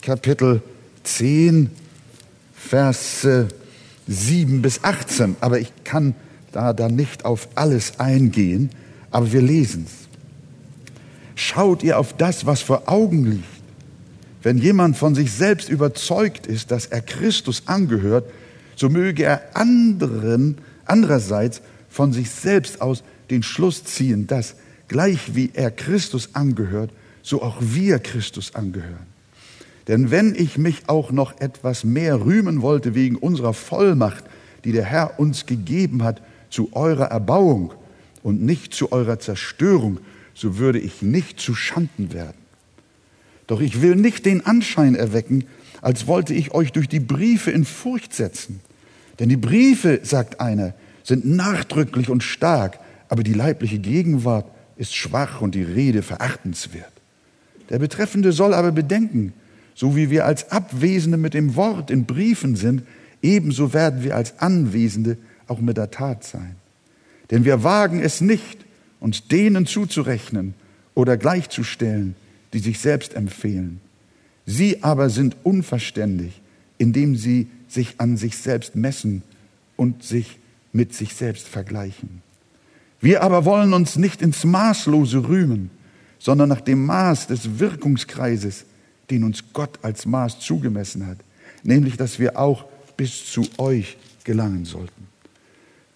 Kapitel 0.01 0.61
10, 1.03 1.69
Vers 2.55 3.27
7 4.07 4.61
bis 4.61 4.83
18. 4.83 5.35
Aber 5.41 5.59
ich 5.59 5.71
kann 5.83 6.15
da 6.51 6.73
dann 6.73 6.95
nicht 6.95 7.25
auf 7.25 7.49
alles 7.55 7.99
eingehen, 7.99 8.71
aber 9.11 9.31
wir 9.31 9.41
lesen 9.41 9.85
es. 9.85 10.07
Schaut 11.35 11.83
ihr 11.83 11.99
auf 11.99 12.15
das, 12.17 12.45
was 12.45 12.61
vor 12.61 12.83
Augen 12.87 13.25
liegt. 13.25 13.45
Wenn 14.41 14.57
jemand 14.57 14.97
von 14.97 15.15
sich 15.15 15.31
selbst 15.31 15.69
überzeugt 15.69 16.47
ist, 16.47 16.71
dass 16.71 16.85
er 16.85 17.01
Christus 17.01 17.63
angehört, 17.65 18.29
so 18.75 18.89
möge 18.89 19.23
er 19.23 19.55
anderen 19.55 20.57
andererseits 20.89 21.61
von 21.89 22.13
sich 22.13 22.29
selbst 22.29 22.81
aus 22.81 23.03
den 23.29 23.43
Schluss 23.43 23.83
ziehen, 23.83 24.27
dass 24.27 24.55
gleich 24.87 25.35
wie 25.35 25.51
er 25.53 25.71
Christus 25.71 26.29
angehört, 26.33 26.91
so 27.21 27.41
auch 27.41 27.57
wir 27.59 27.99
Christus 27.99 28.55
angehören. 28.55 29.07
Denn 29.87 30.11
wenn 30.11 30.35
ich 30.35 30.57
mich 30.57 30.83
auch 30.87 31.11
noch 31.11 31.39
etwas 31.39 31.83
mehr 31.83 32.23
rühmen 32.23 32.61
wollte 32.61 32.93
wegen 32.93 33.15
unserer 33.15 33.53
Vollmacht, 33.53 34.23
die 34.63 34.71
der 34.71 34.85
Herr 34.85 35.19
uns 35.19 35.45
gegeben 35.45 36.03
hat, 36.03 36.21
zu 36.49 36.69
eurer 36.73 37.05
Erbauung 37.05 37.73
und 38.23 38.41
nicht 38.41 38.73
zu 38.73 38.91
eurer 38.91 39.19
Zerstörung, 39.19 39.99
so 40.33 40.57
würde 40.57 40.79
ich 40.79 41.01
nicht 41.01 41.39
zu 41.39 41.55
Schanden 41.55 42.13
werden. 42.13 42.37
Doch 43.47 43.61
ich 43.61 43.81
will 43.81 43.95
nicht 43.95 44.25
den 44.25 44.45
Anschein 44.45 44.95
erwecken, 44.95 45.45
als 45.81 46.07
wollte 46.07 46.33
ich 46.33 46.53
euch 46.53 46.71
durch 46.71 46.87
die 46.87 46.99
Briefe 46.99 47.51
in 47.51 47.65
Furcht 47.65 48.13
setzen. 48.13 48.61
Denn 49.19 49.29
die 49.29 49.37
Briefe, 49.37 49.99
sagt 50.03 50.39
einer, 50.39 50.73
sind 51.03 51.25
nachdrücklich 51.25 52.09
und 52.09 52.23
stark, 52.23 52.79
aber 53.09 53.23
die 53.23 53.33
leibliche 53.33 53.79
Gegenwart 53.79 54.45
ist 54.77 54.95
schwach 54.95 55.41
und 55.41 55.55
die 55.55 55.63
Rede 55.63 56.01
verachtenswert. 56.01 56.91
Der 57.69 57.79
Betreffende 57.79 58.31
soll 58.31 58.53
aber 58.53 58.71
bedenken, 58.71 59.33
so 59.75 59.95
wie 59.95 60.09
wir 60.09 60.25
als 60.25 60.51
Abwesende 60.51 61.17
mit 61.17 61.33
dem 61.33 61.55
Wort 61.55 61.91
in 61.91 62.05
Briefen 62.05 62.55
sind, 62.55 62.83
ebenso 63.21 63.73
werden 63.73 64.03
wir 64.03 64.15
als 64.15 64.39
Anwesende 64.39 65.17
auch 65.47 65.59
mit 65.59 65.77
der 65.77 65.91
Tat 65.91 66.23
sein. 66.23 66.55
Denn 67.31 67.45
wir 67.45 67.63
wagen 67.63 68.01
es 68.01 68.21
nicht, 68.21 68.65
uns 68.99 69.27
denen 69.27 69.65
zuzurechnen 69.65 70.53
oder 70.95 71.17
gleichzustellen, 71.17 72.15
die 72.53 72.59
sich 72.59 72.79
selbst 72.79 73.13
empfehlen. 73.13 73.79
Sie 74.45 74.83
aber 74.83 75.09
sind 75.09 75.37
unverständig, 75.43 76.41
indem 76.79 77.15
sie 77.15 77.47
sich 77.67 77.99
an 77.99 78.17
sich 78.17 78.37
selbst 78.37 78.75
messen 78.75 79.21
und 79.75 80.01
sich 80.01 80.39
mit 80.73 80.95
sich 80.95 81.13
selbst 81.13 81.47
vergleichen. 81.47 82.23
Wir 82.99 83.21
aber 83.21 83.45
wollen 83.45 83.73
uns 83.73 83.95
nicht 83.95 84.23
ins 84.23 84.43
Maßlose 84.43 85.27
rühmen, 85.27 85.69
sondern 86.17 86.49
nach 86.49 86.61
dem 86.61 86.85
Maß 86.85 87.27
des 87.27 87.59
Wirkungskreises, 87.59 88.65
den 89.09 89.23
uns 89.23 89.43
Gott 89.53 89.79
als 89.83 90.05
Maß 90.05 90.39
zugemessen 90.39 91.05
hat, 91.05 91.17
nämlich 91.63 91.95
dass 91.95 92.19
wir 92.19 92.39
auch 92.39 92.65
bis 92.97 93.31
zu 93.31 93.45
euch 93.57 93.97
gelangen 94.23 94.65
sollten. 94.65 95.07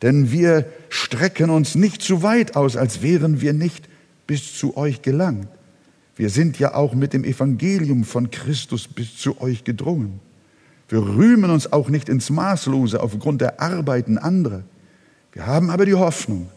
Denn 0.02 0.32
wir 0.32 0.66
strecken 0.90 1.50
uns 1.50 1.76
nicht 1.76 2.02
zu 2.02 2.24
weit 2.24 2.56
aus, 2.56 2.76
als 2.76 3.02
wären 3.02 3.42
wir 3.42 3.54
nicht 3.54 3.88
bis 4.28 4.58
zu 4.58 4.78
euch 4.78 5.02
gelangt. 5.02 5.48
Wir 6.16 6.30
sind 6.30 6.60
ja 6.60 6.76
auch 6.76 6.94
mit 6.94 7.14
dem 7.14 7.24
Evangelium 7.24 8.04
von 8.04 8.30
Christus 8.30 8.88
bis 8.88 9.18
zu 9.18 9.42
euch 9.42 9.64
gedrungen. 9.64 10.20
Wir 10.90 11.00
rühmen 11.00 11.50
uns 11.50 11.72
auch 11.72 11.90
nicht 11.90 12.10
ins 12.10 12.30
Maßlose 12.30 13.02
aufgrund 13.02 13.42
der 13.42 13.62
Arbeiten 13.62 14.18
anderer. 14.18 14.64
Wir 15.32 15.48
haben 15.48 15.70
aber 15.70 15.86
die 15.86 15.96
Hoffnung, 15.96 16.50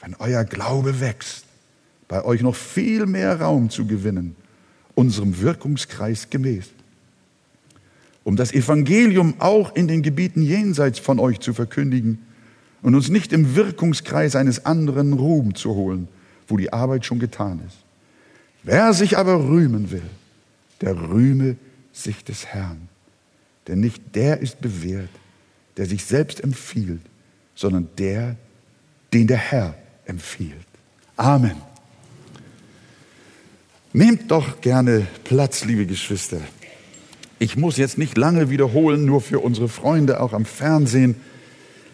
wenn 0.00 0.14
euer 0.18 0.44
Glaube 0.44 1.00
wächst, 1.00 1.44
bei 2.08 2.24
euch 2.24 2.42
noch 2.42 2.54
viel 2.56 3.06
mehr 3.06 3.40
Raum 3.40 3.70
zu 3.70 3.86
gewinnen, 3.86 4.36
unserem 4.94 5.40
Wirkungskreis 5.40 6.28
gemäß. 6.30 6.66
Um 8.22 8.36
das 8.36 8.52
Evangelium 8.52 9.34
auch 9.38 9.74
in 9.74 9.88
den 9.88 10.02
Gebieten 10.02 10.42
jenseits 10.42 10.98
von 10.98 11.18
euch 11.18 11.40
zu 11.40 11.54
verkündigen 11.54 12.18
und 12.82 12.94
uns 12.94 13.08
nicht 13.08 13.32
im 13.32 13.56
Wirkungskreis 13.56 14.36
eines 14.36 14.66
anderen 14.66 15.14
Ruhm 15.14 15.54
zu 15.54 15.74
holen, 15.74 16.08
wo 16.46 16.56
die 16.56 16.72
Arbeit 16.72 17.06
schon 17.06 17.18
getan 17.18 17.60
ist. 17.66 17.78
Wer 18.62 18.92
sich 18.92 19.16
aber 19.16 19.48
rühmen 19.48 19.90
will, 19.90 20.02
der 20.80 21.00
rühme 21.10 21.56
sich 21.92 22.24
des 22.24 22.46
Herrn. 22.46 22.89
Denn 23.68 23.80
nicht 23.80 24.14
der 24.14 24.40
ist 24.40 24.60
bewährt, 24.60 25.10
der 25.76 25.86
sich 25.86 26.04
selbst 26.04 26.42
empfiehlt, 26.42 27.02
sondern 27.54 27.88
der, 27.98 28.36
den 29.12 29.26
der 29.26 29.36
Herr 29.36 29.74
empfiehlt. 30.06 30.66
Amen. 31.16 31.56
Nehmt 33.92 34.30
doch 34.30 34.60
gerne 34.60 35.06
Platz, 35.24 35.64
liebe 35.64 35.86
Geschwister. 35.86 36.40
Ich 37.38 37.56
muss 37.56 37.76
jetzt 37.76 37.98
nicht 37.98 38.16
lange 38.16 38.50
wiederholen, 38.50 39.04
nur 39.04 39.20
für 39.20 39.40
unsere 39.40 39.68
Freunde 39.68 40.20
auch 40.20 40.32
am 40.32 40.44
Fernsehen. 40.44 41.16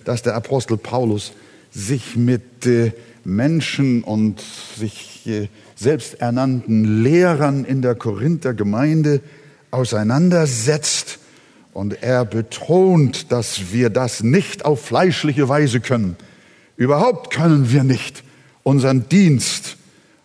dass 0.07 0.23
der 0.23 0.37
Apostel 0.37 0.77
Paulus 0.79 1.33
sich 1.73 2.17
mit 2.17 2.65
äh, 2.65 2.93
Menschen 3.25 4.05
und 4.05 4.41
sich 4.79 5.27
äh, 5.27 5.49
selbsternannten 5.75 7.03
Lehrern 7.03 7.65
in 7.65 7.83
der 7.83 7.97
Korinther 7.97 8.55
Gemeinde 8.55 9.21
auseinandersetzt 9.73 11.19
und 11.77 12.03
er 12.03 12.25
betont, 12.25 13.31
dass 13.31 13.71
wir 13.71 13.91
das 13.91 14.23
nicht 14.23 14.65
auf 14.65 14.87
fleischliche 14.87 15.47
Weise 15.51 15.81
können. 15.81 16.17
Überhaupt 16.79 17.31
können 17.31 17.71
wir 17.71 17.85
nicht 17.85 18.25
unseren 18.63 19.11
Dienst 19.11 19.77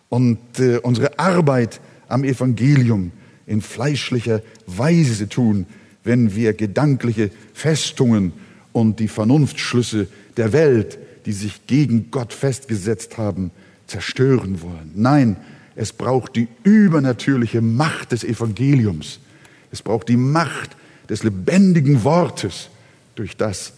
und 0.08 0.38
äh, 0.58 0.78
unsere 0.78 1.18
Arbeit 1.18 1.82
am 2.08 2.24
Evangelium 2.24 3.12
in 3.46 3.60
fleischlicher 3.60 4.40
Weise 4.66 5.28
tun, 5.28 5.66
wenn 6.04 6.34
wir 6.34 6.54
gedankliche 6.54 7.30
Festungen 7.52 8.32
und 8.72 8.98
die 8.98 9.08
Vernunftschlüsse 9.08 10.08
der 10.38 10.54
Welt, 10.54 10.98
die 11.26 11.32
sich 11.32 11.66
gegen 11.66 12.10
Gott 12.10 12.32
festgesetzt 12.32 13.18
haben, 13.18 13.50
zerstören 13.86 14.62
wollen. 14.62 14.92
Nein, 14.94 15.36
es 15.76 15.92
braucht 15.92 16.34
die 16.34 16.48
übernatürliche 16.62 17.60
Macht 17.60 18.12
des 18.12 18.24
Evangeliums. 18.24 19.20
Es 19.70 19.82
braucht 19.82 20.08
die 20.08 20.16
Macht 20.16 20.76
des 21.12 21.24
lebendigen 21.24 22.04
Wortes, 22.04 22.70
durch 23.16 23.36
das 23.36 23.74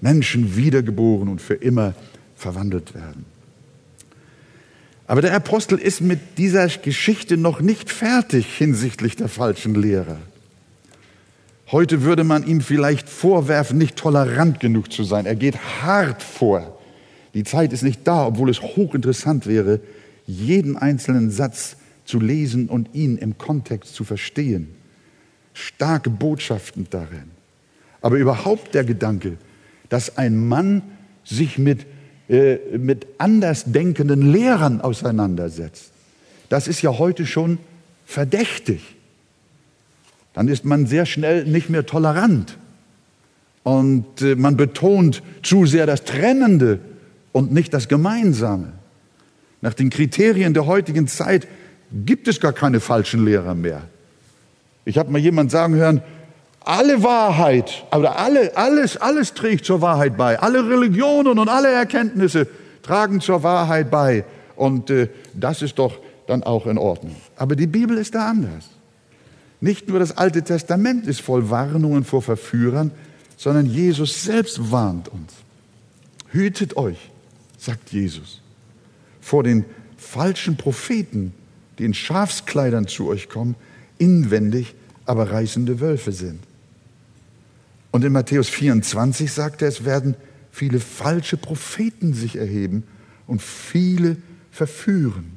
Menschen 0.00 0.56
wiedergeboren 0.56 1.28
und 1.28 1.40
für 1.40 1.54
immer 1.54 1.94
verwandelt 2.34 2.92
werden. 2.92 3.24
Aber 5.06 5.22
der 5.22 5.32
Apostel 5.32 5.78
ist 5.78 6.00
mit 6.00 6.18
dieser 6.38 6.66
Geschichte 6.66 7.36
noch 7.36 7.60
nicht 7.60 7.88
fertig 7.88 8.52
hinsichtlich 8.56 9.14
der 9.14 9.28
falschen 9.28 9.76
Lehrer. 9.76 10.18
Heute 11.70 12.02
würde 12.02 12.24
man 12.24 12.44
ihm 12.44 12.60
vielleicht 12.60 13.08
vorwerfen, 13.08 13.78
nicht 13.78 13.94
tolerant 13.94 14.58
genug 14.58 14.90
zu 14.90 15.04
sein. 15.04 15.24
Er 15.24 15.36
geht 15.36 15.56
hart 15.82 16.24
vor. 16.24 16.80
Die 17.34 17.44
Zeit 17.44 17.72
ist 17.72 17.82
nicht 17.82 18.00
da, 18.08 18.26
obwohl 18.26 18.50
es 18.50 18.60
hochinteressant 18.60 19.46
wäre, 19.46 19.78
jeden 20.26 20.76
einzelnen 20.76 21.30
Satz 21.30 21.76
zu 22.04 22.18
lesen 22.18 22.68
und 22.68 22.92
ihn 22.92 23.18
im 23.18 23.38
Kontext 23.38 23.94
zu 23.94 24.02
verstehen 24.02 24.75
starke 25.56 26.10
Botschaften 26.10 26.86
darin. 26.90 27.30
Aber 28.02 28.16
überhaupt 28.16 28.74
der 28.74 28.84
Gedanke, 28.84 29.38
dass 29.88 30.18
ein 30.18 30.46
Mann 30.46 30.82
sich 31.24 31.58
mit, 31.58 31.86
äh, 32.28 32.58
mit 32.76 33.06
andersdenkenden 33.18 34.30
Lehrern 34.32 34.80
auseinandersetzt, 34.80 35.90
das 36.48 36.68
ist 36.68 36.82
ja 36.82 36.98
heute 36.98 37.26
schon 37.26 37.58
verdächtig. 38.04 38.96
Dann 40.34 40.48
ist 40.48 40.64
man 40.64 40.86
sehr 40.86 41.06
schnell 41.06 41.46
nicht 41.46 41.70
mehr 41.70 41.86
tolerant. 41.86 42.58
Und 43.62 44.20
äh, 44.20 44.36
man 44.36 44.56
betont 44.56 45.22
zu 45.42 45.66
sehr 45.66 45.86
das 45.86 46.04
Trennende 46.04 46.80
und 47.32 47.52
nicht 47.52 47.72
das 47.72 47.88
Gemeinsame. 47.88 48.72
Nach 49.62 49.74
den 49.74 49.90
Kriterien 49.90 50.52
der 50.52 50.66
heutigen 50.66 51.08
Zeit 51.08 51.48
gibt 52.04 52.28
es 52.28 52.40
gar 52.40 52.52
keine 52.52 52.80
falschen 52.80 53.24
Lehrer 53.24 53.54
mehr. 53.54 53.88
Ich 54.86 54.96
habe 54.96 55.10
mal 55.10 55.18
jemand 55.18 55.50
sagen 55.50 55.74
hören, 55.74 56.00
alle 56.60 57.02
Wahrheit, 57.02 57.84
oder 57.94 58.18
alle, 58.18 58.56
alles, 58.56 58.96
alles 58.96 59.34
trägt 59.34 59.64
zur 59.64 59.82
Wahrheit 59.82 60.16
bei. 60.16 60.38
Alle 60.38 60.68
Religionen 60.68 61.38
und 61.38 61.48
alle 61.48 61.70
Erkenntnisse 61.70 62.46
tragen 62.82 63.20
zur 63.20 63.42
Wahrheit 63.42 63.90
bei. 63.90 64.24
Und 64.54 64.90
äh, 64.90 65.08
das 65.34 65.60
ist 65.60 65.78
doch 65.78 65.98
dann 66.28 66.44
auch 66.44 66.66
in 66.66 66.78
Ordnung. 66.78 67.16
Aber 67.36 67.56
die 67.56 67.66
Bibel 67.66 67.98
ist 67.98 68.14
da 68.14 68.28
anders. 68.28 68.68
Nicht 69.60 69.88
nur 69.88 69.98
das 69.98 70.16
Alte 70.16 70.42
Testament 70.42 71.06
ist 71.06 71.20
voll 71.20 71.50
Warnungen 71.50 72.04
vor 72.04 72.22
Verführern, 72.22 72.92
sondern 73.36 73.66
Jesus 73.66 74.22
selbst 74.22 74.70
warnt 74.70 75.08
uns. 75.08 75.32
Hütet 76.30 76.76
euch, 76.76 77.10
sagt 77.58 77.92
Jesus, 77.92 78.40
vor 79.20 79.42
den 79.42 79.64
falschen 79.96 80.56
Propheten, 80.56 81.32
die 81.78 81.84
in 81.84 81.94
Schafskleidern 81.94 82.86
zu 82.86 83.08
euch 83.08 83.28
kommen, 83.28 83.56
inwendig 83.98 84.74
aber 85.04 85.30
reißende 85.30 85.80
Wölfe 85.80 86.12
sind. 86.12 86.40
Und 87.90 88.04
in 88.04 88.12
Matthäus 88.12 88.48
24 88.48 89.32
sagt 89.32 89.62
er, 89.62 89.68
es 89.68 89.84
werden 89.84 90.16
viele 90.50 90.80
falsche 90.80 91.36
Propheten 91.36 92.12
sich 92.12 92.36
erheben 92.36 92.82
und 93.26 93.40
viele 93.40 94.16
verführen 94.50 95.32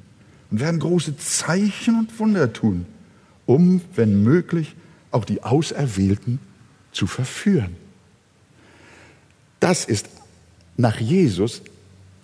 und 0.51 0.59
werden 0.59 0.79
große 0.79 1.17
Zeichen 1.17 1.99
und 1.99 2.19
Wunder 2.19 2.51
tun, 2.51 2.85
um, 3.45 3.81
wenn 3.95 4.23
möglich, 4.23 4.75
auch 5.11 5.25
die 5.25 5.43
Auserwählten 5.43 6.39
zu 6.91 7.07
verführen. 7.07 7.75
Das 9.59 9.85
ist 9.85 10.07
nach 10.77 10.99
Jesus 10.99 11.61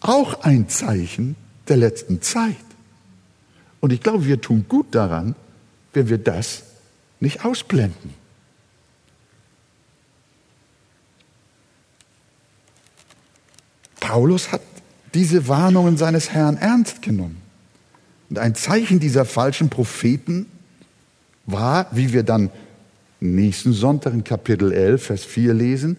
auch 0.02 0.42
ein 0.44 0.70
Zeichen 0.70 1.36
der 1.68 1.78
letzten 1.78 2.22
Zeit. 2.22 2.56
Und 3.80 3.92
ich 3.92 4.02
glaube, 4.02 4.26
wir 4.26 4.40
tun 4.40 4.66
gut 4.68 4.88
daran, 4.92 5.36
wenn 5.96 6.10
wir 6.10 6.18
das 6.18 6.64
nicht 7.20 7.46
ausblenden. 7.46 8.14
Paulus 14.00 14.52
hat 14.52 14.62
diese 15.14 15.48
Warnungen 15.48 15.98
seines 15.98 16.30
Herrn 16.30 16.58
ernst 16.58 17.02
genommen. 17.02 17.42
Und 18.30 18.38
ein 18.38 18.54
Zeichen 18.54 19.00
dieser 19.00 19.26
falschen 19.26 19.70
Propheten 19.70 20.46
war, 21.46 21.88
wie 21.92 22.12
wir 22.14 22.24
dann 22.24 22.50
nächsten 23.20 23.74
Sonntag 23.74 24.14
in 24.14 24.24
Kapitel 24.24 24.72
11, 24.72 25.04
Vers 25.04 25.24
4 25.26 25.54
lesen, 25.54 25.98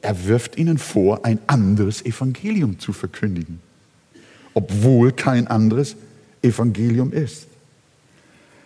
er 0.00 0.26
wirft 0.26 0.58
ihnen 0.58 0.78
vor, 0.78 1.24
ein 1.24 1.38
anderes 1.46 2.04
Evangelium 2.04 2.78
zu 2.78 2.92
verkündigen, 2.92 3.60
obwohl 4.52 5.12
kein 5.12 5.46
anderes 5.46 5.96
Evangelium 6.42 7.12
ist. 7.12 7.46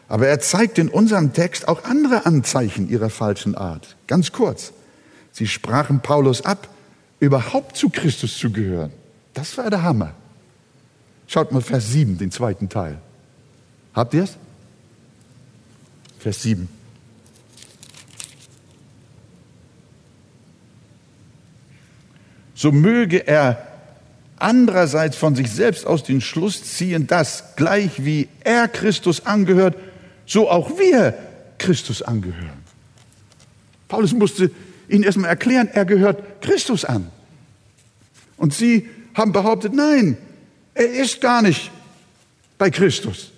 Aber 0.09 0.27
er 0.27 0.41
zeigt 0.41 0.79
in 0.79 0.89
unserem 0.89 1.33
Text 1.35 1.69
auch 1.69 1.85
andere 1.85 2.25
Anzeichen 2.25 2.89
ihrer 2.89 3.11
falschen 3.11 3.55
Art. 3.55 3.97
Ganz 4.07 4.33
kurz. 4.33 4.73
Sie 5.33 5.47
sprachen 5.47 6.01
Paulus 6.01 6.45
ab, 6.45 6.69
überhaupt 7.21 7.77
zu 7.77 7.91
Christus 7.91 8.39
zu 8.39 8.51
gehören. 8.51 8.91
Das 9.35 9.59
war 9.59 9.71
der 9.71 9.83
Hammer. 9.83 10.15
Schaut 11.27 11.53
mal 11.53 11.61
Vers 11.61 11.93
7, 11.93 12.17
den 12.17 12.31
zweiten 12.31 12.71
Teil. 12.71 12.99
Habt 13.93 14.15
ihr 14.15 14.25
es? 14.25 14.37
Vers 16.19 16.43
7. 16.43 16.69
So 22.55 22.73
möge 22.73 23.27
er 23.27 23.69
andererseits 24.37 25.17
von 25.17 25.37
sich 25.37 25.51
selbst 25.51 25.87
aus 25.87 26.03
den 26.03 26.21
Schluss 26.21 26.65
ziehen, 26.65 27.07
dass 27.07 27.57
gleich 27.57 28.05
wie 28.05 28.29
er 28.43 28.67
Christus 28.69 29.27
angehört, 29.27 29.77
so 30.29 30.49
auch 30.49 30.79
wir 30.79 31.19
Christus 31.57 32.03
angehören. 32.03 32.63
Paulus 33.89 34.13
musste 34.13 34.51
ihnen 34.89 35.03
erstmal 35.03 35.31
erklären, 35.31 35.69
er 35.73 35.87
gehört 35.87 36.43
Christus 36.43 36.85
an. 36.85 37.11
Und 38.37 38.55
sie 38.55 38.89
haben 39.15 39.33
behauptet, 39.33 39.73
nein, 39.73 40.19
er 40.75 40.91
ist 40.91 41.21
gar 41.21 41.43
nicht 41.43 41.71
bei 42.59 42.71
Christus. 42.71 43.33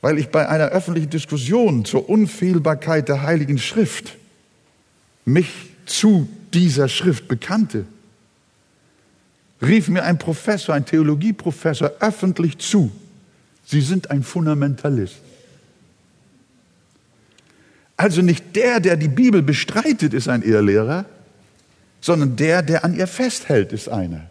Weil 0.00 0.18
ich 0.18 0.28
bei 0.28 0.48
einer 0.48 0.66
öffentlichen 0.66 1.10
Diskussion 1.10 1.84
zur 1.84 2.08
Unfehlbarkeit 2.08 3.08
der 3.08 3.22
Heiligen 3.22 3.58
Schrift 3.58 4.16
mich 5.24 5.48
zu 5.86 6.28
dieser 6.52 6.88
Schrift 6.88 7.28
bekannte, 7.28 7.86
rief 9.62 9.88
mir 9.88 10.02
ein 10.02 10.18
Professor, 10.18 10.74
ein 10.74 10.86
Theologieprofessor 10.86 11.92
öffentlich 12.00 12.58
zu, 12.58 12.90
Sie 13.70 13.82
sind 13.82 14.10
ein 14.10 14.22
Fundamentalist. 14.22 15.16
Also 17.98 18.22
nicht 18.22 18.56
der, 18.56 18.80
der 18.80 18.96
die 18.96 19.08
Bibel 19.08 19.42
bestreitet, 19.42 20.14
ist 20.14 20.26
ein 20.26 20.40
Irrlehrer, 20.40 21.04
sondern 22.00 22.36
der, 22.36 22.62
der 22.62 22.84
an 22.84 22.96
ihr 22.96 23.06
festhält, 23.06 23.72
ist 23.72 23.90
einer. 23.90 24.30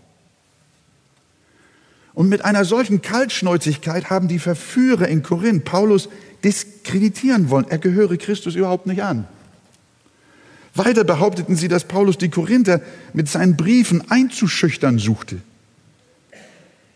Und 2.16 2.30
mit 2.30 2.44
einer 2.44 2.66
solchen 2.66 3.04
Kaltschnäuzigkeit 3.04 4.10
haben 4.10 4.28
die 4.28 4.40
Verführer 4.40 5.08
in 5.08 5.22
Korinth 5.22 5.66
Paulus 5.66 6.10
diskreditieren 6.44 7.52
wollen. 7.52 7.68
Er 7.70 7.78
gehöre 7.78 8.18
Christus 8.18 8.56
überhaupt 8.56 8.88
nicht 8.88 9.04
an. 9.04 9.28
Weiter 10.74 11.04
behaupteten 11.04 11.56
sie, 11.56 11.68
dass 11.68 11.84
Paulus 11.84 12.18
die 12.18 12.30
Korinther 12.30 12.82
mit 13.14 13.30
seinen 13.30 13.56
Briefen 13.56 14.10
einzuschüchtern 14.10 14.98
suchte. 14.98 15.42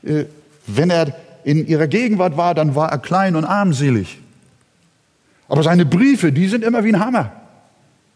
Äh, 0.01 0.25
wenn 0.65 0.89
er 0.89 1.15
in 1.43 1.67
ihrer 1.67 1.87
Gegenwart 1.87 2.37
war, 2.37 2.53
dann 2.53 2.75
war 2.75 2.91
er 2.91 2.99
klein 2.99 3.35
und 3.35 3.45
armselig. 3.45 4.19
Aber 5.47 5.63
seine 5.63 5.85
Briefe, 5.85 6.31
die 6.31 6.47
sind 6.47 6.63
immer 6.63 6.83
wie 6.83 6.93
ein 6.93 6.99
Hammer. 6.99 7.31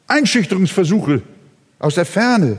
Einschüchterungsversuche 0.07 1.21
aus 1.79 1.95
der 1.95 2.05
Ferne. 2.05 2.57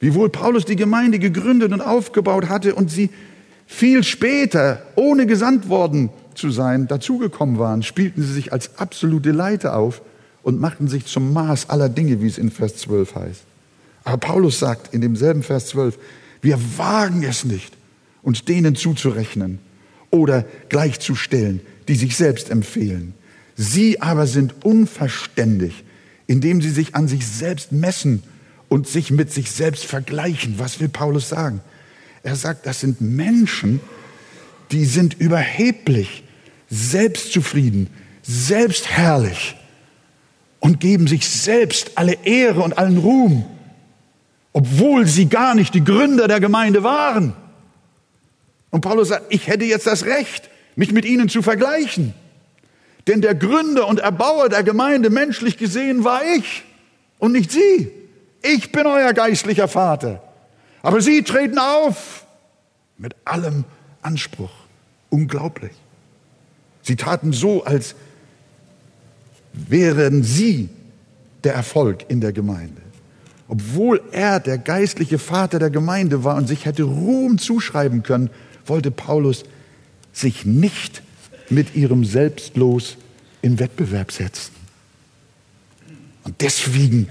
Wiewohl 0.00 0.30
Paulus 0.30 0.64
die 0.64 0.76
Gemeinde 0.76 1.18
gegründet 1.18 1.72
und 1.72 1.80
aufgebaut 1.80 2.48
hatte 2.48 2.74
und 2.74 2.90
sie 2.90 3.10
viel 3.66 4.02
später, 4.02 4.82
ohne 4.96 5.26
gesandt 5.26 5.68
worden 5.68 6.10
zu 6.34 6.50
sein, 6.50 6.88
dazugekommen 6.88 7.58
waren, 7.58 7.82
spielten 7.82 8.22
sie 8.22 8.32
sich 8.32 8.52
als 8.52 8.78
absolute 8.78 9.30
Leiter 9.30 9.76
auf 9.76 10.02
und 10.42 10.60
machten 10.60 10.88
sich 10.88 11.06
zum 11.06 11.32
Maß 11.32 11.70
aller 11.70 11.88
Dinge, 11.88 12.20
wie 12.20 12.26
es 12.26 12.38
in 12.38 12.50
Vers 12.50 12.76
12 12.78 13.14
heißt. 13.14 13.42
Aber 14.04 14.16
Paulus 14.16 14.58
sagt 14.58 14.92
in 14.94 15.00
demselben 15.02 15.42
Vers 15.42 15.66
12, 15.68 15.98
wir 16.42 16.58
wagen 16.78 17.22
es 17.22 17.44
nicht, 17.44 17.76
uns 18.22 18.44
denen 18.44 18.76
zuzurechnen 18.76 19.58
oder 20.10 20.44
gleichzustellen, 20.68 21.60
die 21.88 21.94
sich 21.94 22.16
selbst 22.16 22.50
empfehlen. 22.50 23.14
Sie 23.56 24.00
aber 24.00 24.26
sind 24.26 24.64
unverständig, 24.64 25.84
indem 26.26 26.62
sie 26.62 26.70
sich 26.70 26.94
an 26.94 27.08
sich 27.08 27.26
selbst 27.26 27.72
messen 27.72 28.22
und 28.68 28.86
sich 28.88 29.10
mit 29.10 29.32
sich 29.32 29.50
selbst 29.50 29.84
vergleichen. 29.84 30.54
Was 30.58 30.80
will 30.80 30.88
Paulus 30.88 31.28
sagen? 31.28 31.60
Er 32.22 32.36
sagt, 32.36 32.66
das 32.66 32.80
sind 32.80 33.00
Menschen, 33.00 33.80
die 34.70 34.84
sind 34.84 35.14
überheblich, 35.14 36.22
selbstzufrieden, 36.68 37.88
selbstherrlich 38.22 39.56
und 40.60 40.78
geben 40.78 41.06
sich 41.06 41.28
selbst 41.28 41.92
alle 41.96 42.12
Ehre 42.24 42.62
und 42.62 42.78
allen 42.78 42.98
Ruhm, 42.98 43.44
obwohl 44.52 45.06
sie 45.06 45.26
gar 45.26 45.54
nicht 45.54 45.74
die 45.74 45.84
Gründer 45.84 46.28
der 46.28 46.40
Gemeinde 46.40 46.82
waren. 46.82 47.34
Und 48.70 48.82
Paulus 48.82 49.08
sagt, 49.08 49.26
ich 49.28 49.46
hätte 49.46 49.64
jetzt 49.64 49.86
das 49.86 50.04
Recht, 50.04 50.48
mich 50.76 50.92
mit 50.92 51.04
ihnen 51.04 51.28
zu 51.28 51.42
vergleichen. 51.42 52.14
Denn 53.06 53.20
der 53.20 53.34
Gründer 53.34 53.88
und 53.88 54.00
Erbauer 54.00 54.48
der 54.48 54.62
Gemeinde 54.62 55.10
menschlich 55.10 55.56
gesehen 55.56 56.04
war 56.04 56.22
ich 56.36 56.64
und 57.18 57.32
nicht 57.32 57.50
sie. 57.50 57.90
Ich 58.42 58.72
bin 58.72 58.86
euer 58.86 59.12
geistlicher 59.12 59.68
Vater. 59.68 60.22
Aber 60.82 61.00
sie 61.00 61.22
treten 61.22 61.58
auf 61.58 62.24
mit 62.96 63.14
allem 63.24 63.64
Anspruch. 64.02 64.52
Unglaublich. 65.08 65.72
Sie 66.82 66.96
taten 66.96 67.32
so, 67.32 67.64
als 67.64 67.94
wären 69.52 70.22
sie 70.22 70.68
der 71.44 71.54
Erfolg 71.54 72.04
in 72.08 72.20
der 72.20 72.32
Gemeinde. 72.32 72.80
Obwohl 73.48 74.00
er 74.12 74.38
der 74.38 74.58
geistliche 74.58 75.18
Vater 75.18 75.58
der 75.58 75.70
Gemeinde 75.70 76.22
war 76.22 76.36
und 76.36 76.46
sich 76.46 76.64
hätte 76.64 76.84
Ruhm 76.84 77.38
zuschreiben 77.38 78.02
können, 78.02 78.30
wollte 78.66 78.90
Paulus 78.90 79.44
sich 80.12 80.44
nicht 80.44 81.02
mit 81.48 81.74
ihrem 81.74 82.04
Selbstlos 82.04 82.96
in 83.42 83.58
Wettbewerb 83.58 84.12
setzen. 84.12 84.52
Und 86.24 86.40
deswegen, 86.40 87.08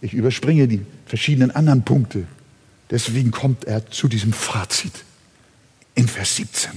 ich 0.00 0.12
überspringe 0.12 0.68
die 0.68 0.84
verschiedenen 1.06 1.50
anderen 1.50 1.84
Punkte, 1.84 2.26
deswegen 2.90 3.30
kommt 3.30 3.64
er 3.64 3.90
zu 3.90 4.08
diesem 4.08 4.32
Fazit 4.32 5.04
in 5.94 6.08
Vers 6.08 6.36
17. 6.36 6.72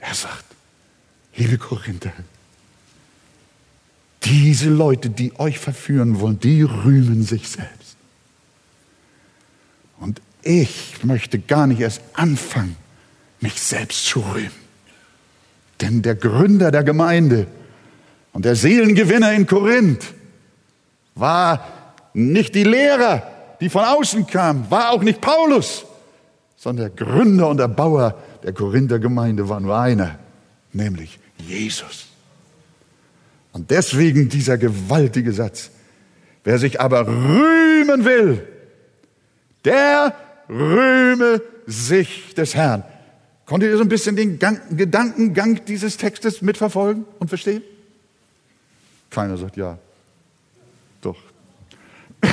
Er 0.00 0.14
sagt, 0.14 0.44
liebe 1.36 1.58
Korinther, 1.58 2.12
diese 4.24 4.70
Leute, 4.70 5.10
die 5.10 5.38
euch 5.38 5.58
verführen 5.58 6.20
wollen, 6.20 6.40
die 6.40 6.62
rühmen 6.62 7.22
sich 7.22 7.48
selbst. 7.48 7.96
Und 9.98 10.20
ich 10.46 11.02
möchte 11.02 11.38
gar 11.38 11.66
nicht 11.66 11.80
erst 11.80 12.00
anfangen, 12.14 12.76
mich 13.40 13.60
selbst 13.60 14.06
zu 14.06 14.20
rühmen. 14.20 14.66
Denn 15.80 16.02
der 16.02 16.14
Gründer 16.14 16.70
der 16.70 16.84
Gemeinde 16.84 17.46
und 18.32 18.44
der 18.44 18.54
Seelengewinner 18.54 19.32
in 19.32 19.46
Korinth 19.46 20.14
war 21.14 21.66
nicht 22.14 22.54
die 22.54 22.64
Lehrer, 22.64 23.22
die 23.60 23.68
von 23.68 23.84
außen 23.84 24.26
kamen, 24.26 24.70
war 24.70 24.90
auch 24.90 25.02
nicht 25.02 25.20
Paulus, 25.20 25.84
sondern 26.56 26.94
der 26.94 27.06
Gründer 27.06 27.48
und 27.48 27.60
Erbauer 27.60 28.16
der 28.42 28.52
Korinther 28.52 28.98
Gemeinde 28.98 29.48
war 29.48 29.60
nur 29.60 29.78
einer, 29.78 30.18
nämlich 30.72 31.18
Jesus. 31.38 32.06
Und 33.52 33.70
deswegen 33.70 34.28
dieser 34.28 34.58
gewaltige 34.58 35.32
Satz. 35.32 35.70
Wer 36.44 36.58
sich 36.58 36.80
aber 36.80 37.06
rühmen 37.06 38.04
will, 38.04 38.46
der 39.64 40.14
rühme 40.48 41.42
sich 41.66 42.34
des 42.34 42.54
Herrn. 42.54 42.84
Konntet 43.44 43.70
ihr 43.70 43.76
so 43.76 43.82
ein 43.82 43.88
bisschen 43.88 44.16
den 44.16 44.38
Gang, 44.38 44.60
Gedankengang 44.76 45.64
dieses 45.66 45.96
Textes 45.96 46.42
mitverfolgen 46.42 47.04
und 47.18 47.28
verstehen? 47.28 47.62
Keiner 49.10 49.38
sagt 49.38 49.56
ja. 49.56 49.78
Doch. 51.00 51.16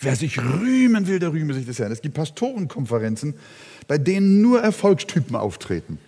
Wer 0.00 0.16
sich 0.16 0.38
rühmen 0.38 1.06
will, 1.06 1.18
der 1.18 1.32
rühme 1.32 1.54
sich 1.54 1.66
des 1.66 1.78
Herrn. 1.78 1.92
Es 1.92 2.02
gibt 2.02 2.14
Pastorenkonferenzen, 2.14 3.34
bei 3.86 3.98
denen 3.98 4.42
nur 4.42 4.60
Erfolgstypen 4.60 5.36
auftreten. 5.36 5.98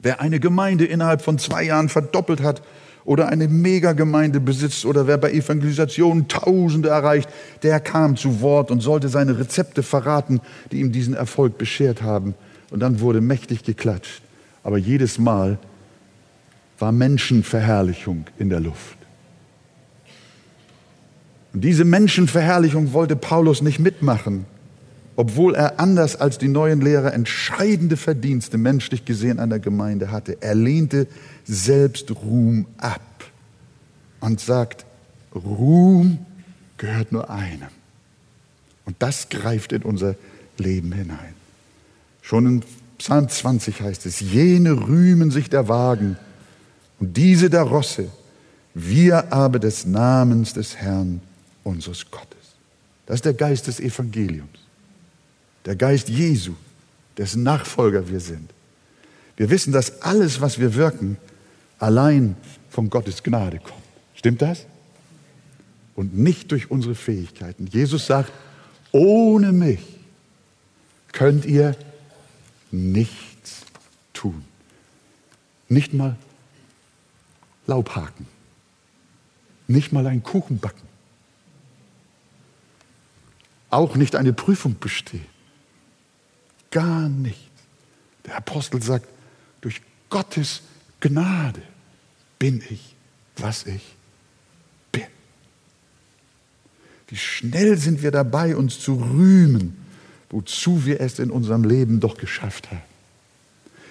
Wer 0.00 0.20
eine 0.20 0.38
Gemeinde 0.38 0.84
innerhalb 0.84 1.22
von 1.22 1.38
zwei 1.38 1.64
Jahren 1.64 1.88
verdoppelt 1.88 2.42
hat 2.42 2.62
oder 3.08 3.30
eine 3.30 3.48
Megagemeinde 3.48 4.38
besitzt 4.38 4.84
oder 4.84 5.06
wer 5.06 5.16
bei 5.16 5.32
Evangelisation 5.32 6.28
Tausende 6.28 6.90
erreicht, 6.90 7.30
der 7.62 7.80
kam 7.80 8.18
zu 8.18 8.42
Wort 8.42 8.70
und 8.70 8.80
sollte 8.82 9.08
seine 9.08 9.38
Rezepte 9.38 9.82
verraten, 9.82 10.42
die 10.70 10.80
ihm 10.80 10.92
diesen 10.92 11.14
Erfolg 11.14 11.56
beschert 11.56 12.02
haben. 12.02 12.34
Und 12.70 12.80
dann 12.80 13.00
wurde 13.00 13.22
mächtig 13.22 13.64
geklatscht. 13.64 14.20
Aber 14.62 14.76
jedes 14.76 15.18
Mal 15.18 15.58
war 16.78 16.92
Menschenverherrlichung 16.92 18.26
in 18.38 18.50
der 18.50 18.60
Luft. 18.60 18.98
Und 21.54 21.64
diese 21.64 21.86
Menschenverherrlichung 21.86 22.92
wollte 22.92 23.16
Paulus 23.16 23.62
nicht 23.62 23.78
mitmachen, 23.78 24.44
obwohl 25.16 25.54
er 25.54 25.80
anders 25.80 26.14
als 26.14 26.36
die 26.36 26.48
neuen 26.48 26.82
Lehrer 26.82 27.14
entscheidende 27.14 27.96
Verdienste 27.96 28.58
menschlich 28.58 29.06
gesehen 29.06 29.38
an 29.38 29.48
der 29.48 29.60
Gemeinde 29.60 30.12
hatte. 30.12 30.36
Er 30.42 30.54
lehnte 30.54 31.06
selbst 31.48 32.10
Ruhm 32.10 32.66
ab 32.76 33.24
und 34.20 34.38
sagt, 34.38 34.84
Ruhm 35.34 36.18
gehört 36.76 37.10
nur 37.10 37.30
einem. 37.30 37.68
Und 38.84 38.96
das 39.00 39.28
greift 39.28 39.72
in 39.72 39.82
unser 39.82 40.14
Leben 40.58 40.92
hinein. 40.92 41.34
Schon 42.22 42.46
in 42.46 42.62
Psalm 42.98 43.28
20 43.28 43.80
heißt 43.80 44.06
es, 44.06 44.20
jene 44.20 44.72
rühmen 44.72 45.30
sich 45.30 45.48
der 45.48 45.68
Wagen 45.68 46.16
und 47.00 47.16
diese 47.16 47.48
der 47.48 47.62
Rosse, 47.62 48.08
wir 48.74 49.32
aber 49.32 49.58
des 49.58 49.86
Namens 49.86 50.52
des 50.52 50.76
Herrn 50.76 51.20
unseres 51.64 52.10
Gottes. 52.10 52.28
Das 53.06 53.16
ist 53.16 53.24
der 53.24 53.34
Geist 53.34 53.66
des 53.66 53.80
Evangeliums, 53.80 54.58
der 55.64 55.76
Geist 55.76 56.08
Jesu, 56.08 56.54
dessen 57.16 57.42
Nachfolger 57.42 58.08
wir 58.08 58.20
sind. 58.20 58.50
Wir 59.36 59.48
wissen, 59.50 59.72
dass 59.72 60.02
alles, 60.02 60.40
was 60.40 60.58
wir 60.58 60.74
wirken, 60.74 61.16
allein 61.78 62.36
von 62.70 62.90
Gottes 62.90 63.22
Gnade 63.22 63.58
kommt. 63.58 63.82
Stimmt 64.14 64.42
das? 64.42 64.66
Und 65.94 66.16
nicht 66.16 66.52
durch 66.52 66.70
unsere 66.70 66.94
Fähigkeiten. 66.94 67.66
Jesus 67.66 68.06
sagt, 68.06 68.32
ohne 68.92 69.52
mich 69.52 69.80
könnt 71.12 71.44
ihr 71.44 71.76
nichts 72.70 73.64
tun. 74.12 74.44
Nicht 75.68 75.92
mal 75.94 76.16
Laub 77.66 77.94
haken. 77.94 78.26
Nicht 79.66 79.92
mal 79.92 80.06
einen 80.06 80.22
Kuchen 80.22 80.58
backen. 80.58 80.86
Auch 83.70 83.96
nicht 83.96 84.16
eine 84.16 84.32
Prüfung 84.32 84.76
bestehen. 84.78 85.26
Gar 86.70 87.08
nichts. 87.08 87.42
Der 88.24 88.36
Apostel 88.36 88.82
sagt, 88.82 89.06
durch 89.60 89.82
Gottes 90.08 90.60
Gnade 90.60 90.77
bin 92.38 92.62
ich, 92.70 92.94
was 93.36 93.66
ich 93.66 93.82
bin. 94.92 95.06
Wie 97.08 97.16
schnell 97.16 97.78
sind 97.78 98.02
wir 98.02 98.10
dabei, 98.10 98.56
uns 98.56 98.80
zu 98.80 98.94
rühmen 98.94 99.78
wozu 100.30 100.84
wir 100.84 101.00
es 101.00 101.18
in 101.18 101.30
unserem 101.30 101.64
Leben 101.64 102.00
doch 102.00 102.16
geschafft 102.16 102.70
haben. 102.70 102.82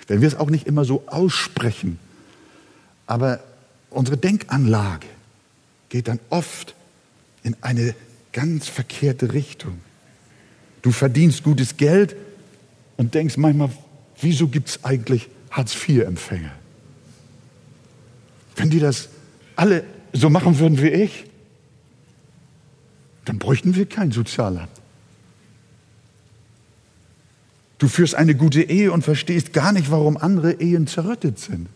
Wenn 0.08 0.22
wir 0.22 0.28
es 0.28 0.36
auch 0.36 0.50
nicht 0.50 0.68
immer 0.68 0.86
so 0.86 1.04
aussprechen, 1.08 2.00
aber 3.08 3.40
unsere 3.90 4.18
Denkanlage 4.18 5.08
geht 5.90 6.08
dann 6.08 6.20
oft 6.30 6.76
in 7.44 7.56
eine 7.62 7.96
ganz 8.34 8.68
verkehrte 8.68 9.34
Richtung. 9.34 9.80
Du 10.82 10.92
verdienst 10.92 11.44
gutes 11.44 11.78
Geld 11.78 12.16
und 12.96 13.16
denkst 13.16 13.38
manchmal, 13.38 13.70
wieso 14.22 14.48
gibt 14.48 14.70
es 14.70 14.84
eigentlich 14.84 15.28
Hartz-IV-Empfänger? 15.52 16.52
Wenn 18.58 18.70
die 18.70 18.80
das 18.80 19.10
alle 19.56 19.84
so 20.14 20.30
machen 20.30 20.60
würden 20.60 20.82
wie 20.82 20.90
ich, 20.90 21.26
dann 23.24 23.40
bräuchten 23.40 23.76
wir 23.76 23.86
kein 23.86 24.12
Sozialamt. 24.12 24.70
Du 27.78 27.88
führst 27.88 28.16
eine 28.16 28.34
gute 28.34 28.64
Ehe 28.64 28.92
und 28.92 29.04
verstehst 29.04 29.54
gar 29.54 29.72
nicht, 29.72 29.92
warum 29.92 30.18
andere 30.18 30.54
Ehen 30.54 30.88
zerrüttet 30.88 31.38
sind. 31.40 31.70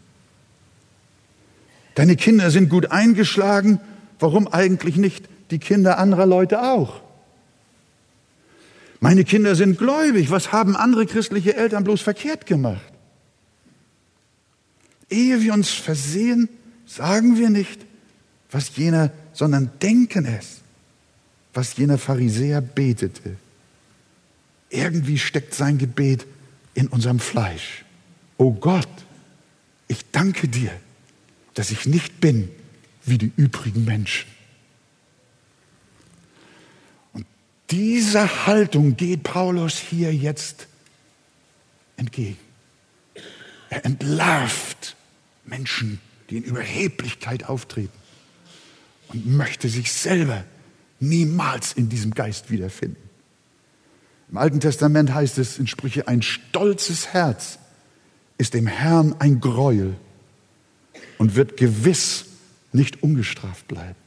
Deine 1.94 2.16
Kinder 2.16 2.50
sind 2.50 2.70
gut 2.70 2.92
eingeschlagen, 2.92 3.80
warum 4.20 4.48
eigentlich 4.48 4.96
nicht 4.96 5.30
die 5.52 5.60
Kinder 5.60 6.00
anderer 6.00 6.26
Leute 6.26 6.64
auch? 6.64 7.02
Meine 9.00 9.24
Kinder 9.24 9.56
sind 9.56 9.78
gläubig, 9.78 10.32
was 10.32 10.52
haben 10.52 10.76
andere 10.76 11.06
christliche 11.06 11.56
Eltern 11.56 11.84
bloß 11.84 12.02
verkehrt 12.02 12.46
gemacht? 12.46 12.82
Ehe 15.10 15.42
wir 15.42 15.54
uns 15.54 15.70
versehen, 15.70 16.50
sagen 16.96 17.38
wir 17.38 17.50
nicht, 17.50 17.86
was 18.52 18.76
jener, 18.76 19.12
sondern 19.34 19.72
denken 19.82 20.26
es, 20.26 20.62
was 21.54 21.78
jener 21.78 21.98
Pharisäer 21.98 22.62
betete. 22.62 23.38
Irgendwie 24.70 25.18
steckt 25.18 25.54
sein 25.54 25.78
Gebet 25.78 26.26
in 26.74 26.88
unserem 26.88 27.20
Fleisch. 27.20 27.86
Oh 28.38 28.52
Gott, 28.52 28.90
ich 29.88 30.10
danke 30.12 30.48
dir, 30.48 30.72
dass 31.54 31.72
ich 31.72 31.86
nicht 31.86 32.20
bin 32.20 32.50
wie 33.06 33.18
die 33.18 33.32
übrigen 33.36 33.86
Menschen. 33.86 34.30
Und 37.14 37.26
dieser 37.70 38.48
Haltung 38.48 38.98
geht 38.98 39.24
Paulus 39.24 39.78
hier 39.78 40.14
jetzt 40.14 40.68
entgegen. 41.96 42.38
Er 43.70 43.86
entlarvt 43.86 44.96
Menschen, 45.46 46.00
die 46.32 46.38
in 46.38 46.44
Überheblichkeit 46.44 47.48
auftreten 47.48 47.94
und 49.10 49.28
möchte 49.28 49.68
sich 49.68 49.92
selber 49.92 50.46
niemals 51.00 51.74
in 51.74 51.90
diesem 51.90 52.14
Geist 52.14 52.50
wiederfinden. 52.50 53.10
Im 54.32 54.38
Alten 54.38 54.62
Testament 54.62 55.14
heißt 55.14 55.38
es 55.38 55.60
in 55.60 55.68
Sprüche, 55.68 56.08
ein 56.08 56.22
stolzes 56.22 57.14
Herz 57.14 57.60
ist 58.38 58.54
dem 58.54 58.66
Herrn 58.66 59.14
ein 59.20 59.42
Gräuel 59.42 59.96
und 61.18 61.36
wird 61.36 61.58
gewiss 61.58 62.26
nicht 62.72 63.04
ungestraft 63.04 63.68
bleiben. 63.68 64.00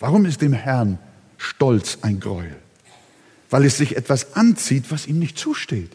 Warum 0.00 0.26
ist 0.26 0.42
dem 0.42 0.52
Herrn 0.52 0.98
Stolz 1.38 1.98
ein 2.02 2.18
Gräuel? 2.18 2.56
Weil 3.50 3.64
es 3.64 3.76
sich 3.76 3.96
etwas 3.96 4.34
anzieht, 4.34 4.86
was 4.90 5.06
ihm 5.06 5.20
nicht 5.20 5.38
zusteht. 5.38 5.92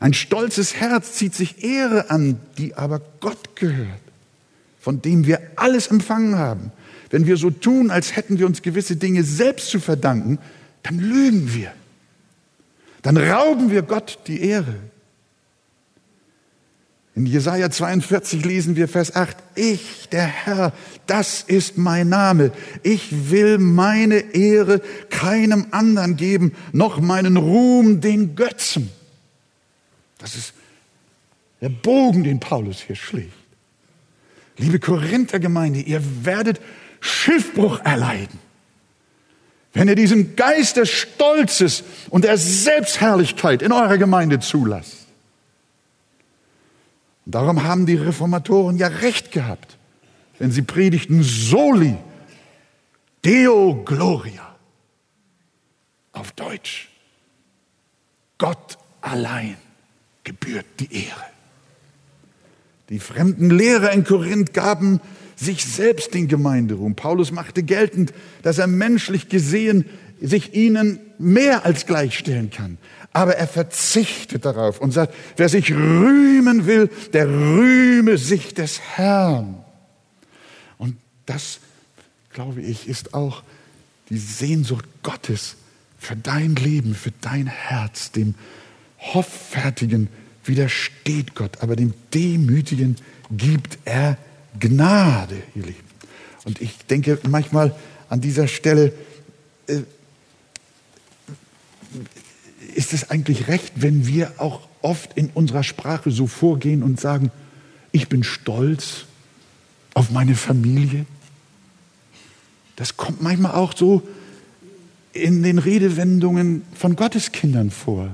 Ein 0.00 0.14
stolzes 0.14 0.74
Herz 0.76 1.14
zieht 1.14 1.34
sich 1.34 1.64
Ehre 1.64 2.10
an, 2.10 2.38
die 2.56 2.74
aber 2.74 3.00
Gott 3.20 3.56
gehört, 3.56 4.00
von 4.80 5.02
dem 5.02 5.26
wir 5.26 5.40
alles 5.56 5.88
empfangen 5.88 6.36
haben. 6.36 6.70
Wenn 7.10 7.26
wir 7.26 7.36
so 7.36 7.50
tun, 7.50 7.90
als 7.90 8.14
hätten 8.16 8.38
wir 8.38 8.46
uns 8.46 8.62
gewisse 8.62 8.96
Dinge 8.96 9.24
selbst 9.24 9.70
zu 9.70 9.80
verdanken, 9.80 10.38
dann 10.82 10.98
lügen 10.98 11.52
wir. 11.54 11.72
Dann 13.02 13.16
rauben 13.16 13.70
wir 13.70 13.82
Gott 13.82 14.18
die 14.26 14.40
Ehre. 14.42 14.74
In 17.14 17.26
Jesaja 17.26 17.68
42 17.68 18.44
lesen 18.44 18.76
wir 18.76 18.86
Vers 18.86 19.16
8. 19.16 19.36
Ich, 19.56 20.08
der 20.12 20.26
Herr, 20.26 20.72
das 21.08 21.42
ist 21.42 21.76
mein 21.76 22.08
Name. 22.08 22.52
Ich 22.84 23.30
will 23.30 23.58
meine 23.58 24.34
Ehre 24.34 24.80
keinem 25.10 25.66
anderen 25.72 26.16
geben, 26.16 26.52
noch 26.72 27.00
meinen 27.00 27.36
Ruhm 27.36 28.00
den 28.00 28.36
Götzen. 28.36 28.90
Das 30.18 30.34
ist 30.34 30.52
der 31.60 31.68
Bogen, 31.68 32.24
den 32.24 32.40
Paulus 32.40 32.80
hier 32.80 32.96
schlägt. 32.96 33.32
Liebe 34.56 34.80
Korinthergemeinde, 34.80 35.80
ihr 35.80 36.02
werdet 36.24 36.60
Schiffbruch 37.00 37.80
erleiden, 37.84 38.38
wenn 39.72 39.88
ihr 39.88 39.94
diesen 39.94 40.34
Geist 40.34 40.76
des 40.76 40.90
Stolzes 40.90 41.84
und 42.10 42.24
der 42.24 42.36
Selbstherrlichkeit 42.36 43.62
in 43.62 43.70
eurer 43.70 43.98
Gemeinde 43.98 44.40
zulasst. 44.40 45.06
Und 47.24 47.34
darum 47.34 47.62
haben 47.62 47.86
die 47.86 47.94
Reformatoren 47.94 48.78
ja 48.78 48.88
recht 48.88 49.30
gehabt, 49.30 49.76
wenn 50.40 50.50
sie 50.50 50.62
predigten 50.62 51.22
Soli, 51.22 51.96
Deo 53.24 53.82
Gloria. 53.84 54.56
Auf 56.12 56.32
Deutsch. 56.32 56.88
Gott 58.38 58.78
allein 59.00 59.56
gebührt 60.28 60.66
die 60.78 60.92
Ehre. 60.92 61.24
Die 62.90 63.00
fremden 63.00 63.48
Lehrer 63.48 63.92
in 63.92 64.04
Korinth 64.04 64.52
gaben 64.52 65.00
sich 65.36 65.64
selbst 65.64 66.12
den 66.12 66.28
Gemeinderuhm. 66.28 66.94
Paulus 66.94 67.32
machte 67.32 67.62
geltend, 67.62 68.12
dass 68.42 68.58
er 68.58 68.66
menschlich 68.66 69.30
gesehen 69.30 69.86
sich 70.20 70.52
ihnen 70.54 70.98
mehr 71.18 71.64
als 71.64 71.86
gleichstellen 71.86 72.50
kann. 72.50 72.76
Aber 73.12 73.36
er 73.36 73.46
verzichtet 73.46 74.44
darauf 74.44 74.80
und 74.80 74.92
sagt, 74.92 75.14
wer 75.36 75.48
sich 75.48 75.72
rühmen 75.72 76.66
will, 76.66 76.90
der 77.14 77.26
rühme 77.26 78.18
sich 78.18 78.52
des 78.52 78.80
Herrn. 78.80 79.64
Und 80.76 80.96
das, 81.24 81.60
glaube 82.30 82.60
ich, 82.60 82.86
ist 82.86 83.14
auch 83.14 83.42
die 84.10 84.18
Sehnsucht 84.18 84.84
Gottes 85.02 85.56
für 85.98 86.16
dein 86.16 86.54
Leben, 86.54 86.94
für 86.94 87.12
dein 87.22 87.46
Herz, 87.46 88.12
dem 88.12 88.34
Hoffärtigen 88.98 90.08
widersteht 90.44 91.34
Gott, 91.34 91.58
aber 91.60 91.76
dem 91.76 91.94
Demütigen 92.12 92.96
gibt 93.30 93.78
er 93.84 94.18
Gnade, 94.58 95.42
ihr 95.54 95.66
Lieben. 95.66 95.88
Und 96.44 96.60
ich 96.60 96.76
denke 96.88 97.18
manchmal 97.28 97.74
an 98.08 98.20
dieser 98.20 98.48
Stelle, 98.48 98.92
äh, 99.66 99.82
ist 102.74 102.92
es 102.92 103.10
eigentlich 103.10 103.48
recht, 103.48 103.72
wenn 103.76 104.06
wir 104.06 104.32
auch 104.38 104.68
oft 104.82 105.16
in 105.16 105.30
unserer 105.30 105.62
Sprache 105.62 106.10
so 106.10 106.26
vorgehen 106.26 106.82
und 106.82 107.00
sagen, 107.00 107.30
ich 107.92 108.08
bin 108.08 108.24
stolz 108.24 109.04
auf 109.94 110.10
meine 110.10 110.34
Familie? 110.34 111.06
Das 112.76 112.96
kommt 112.96 113.22
manchmal 113.22 113.52
auch 113.52 113.76
so 113.76 114.06
in 115.12 115.42
den 115.42 115.58
Redewendungen 115.58 116.62
von 116.74 116.94
Gotteskindern 116.94 117.70
vor. 117.70 118.10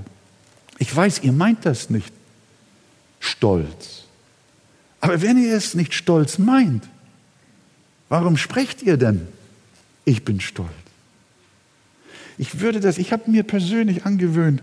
Ich 0.85 0.95
weiß, 0.95 1.21
ihr 1.23 1.33
meint 1.33 1.65
das 1.65 1.89
nicht 1.89 2.13
stolz. 3.19 4.03
Aber 5.01 5.23
wenn 5.23 5.43
ihr 5.43 5.57
es 5.57 5.73
nicht 5.73 5.95
stolz 5.95 6.37
meint, 6.37 6.87
warum 8.11 8.37
sprecht 8.37 8.83
ihr 8.83 8.99
denn? 8.99 9.27
Ich 10.05 10.27
bin 10.27 10.43
stolz. 10.43 10.69
Ich 12.37 12.61
würde 12.61 12.81
das, 12.81 12.99
ich 12.99 13.15
habe 13.15 13.31
mir 13.31 13.45
persönlich 13.45 14.05
angewöhnt, 14.05 14.63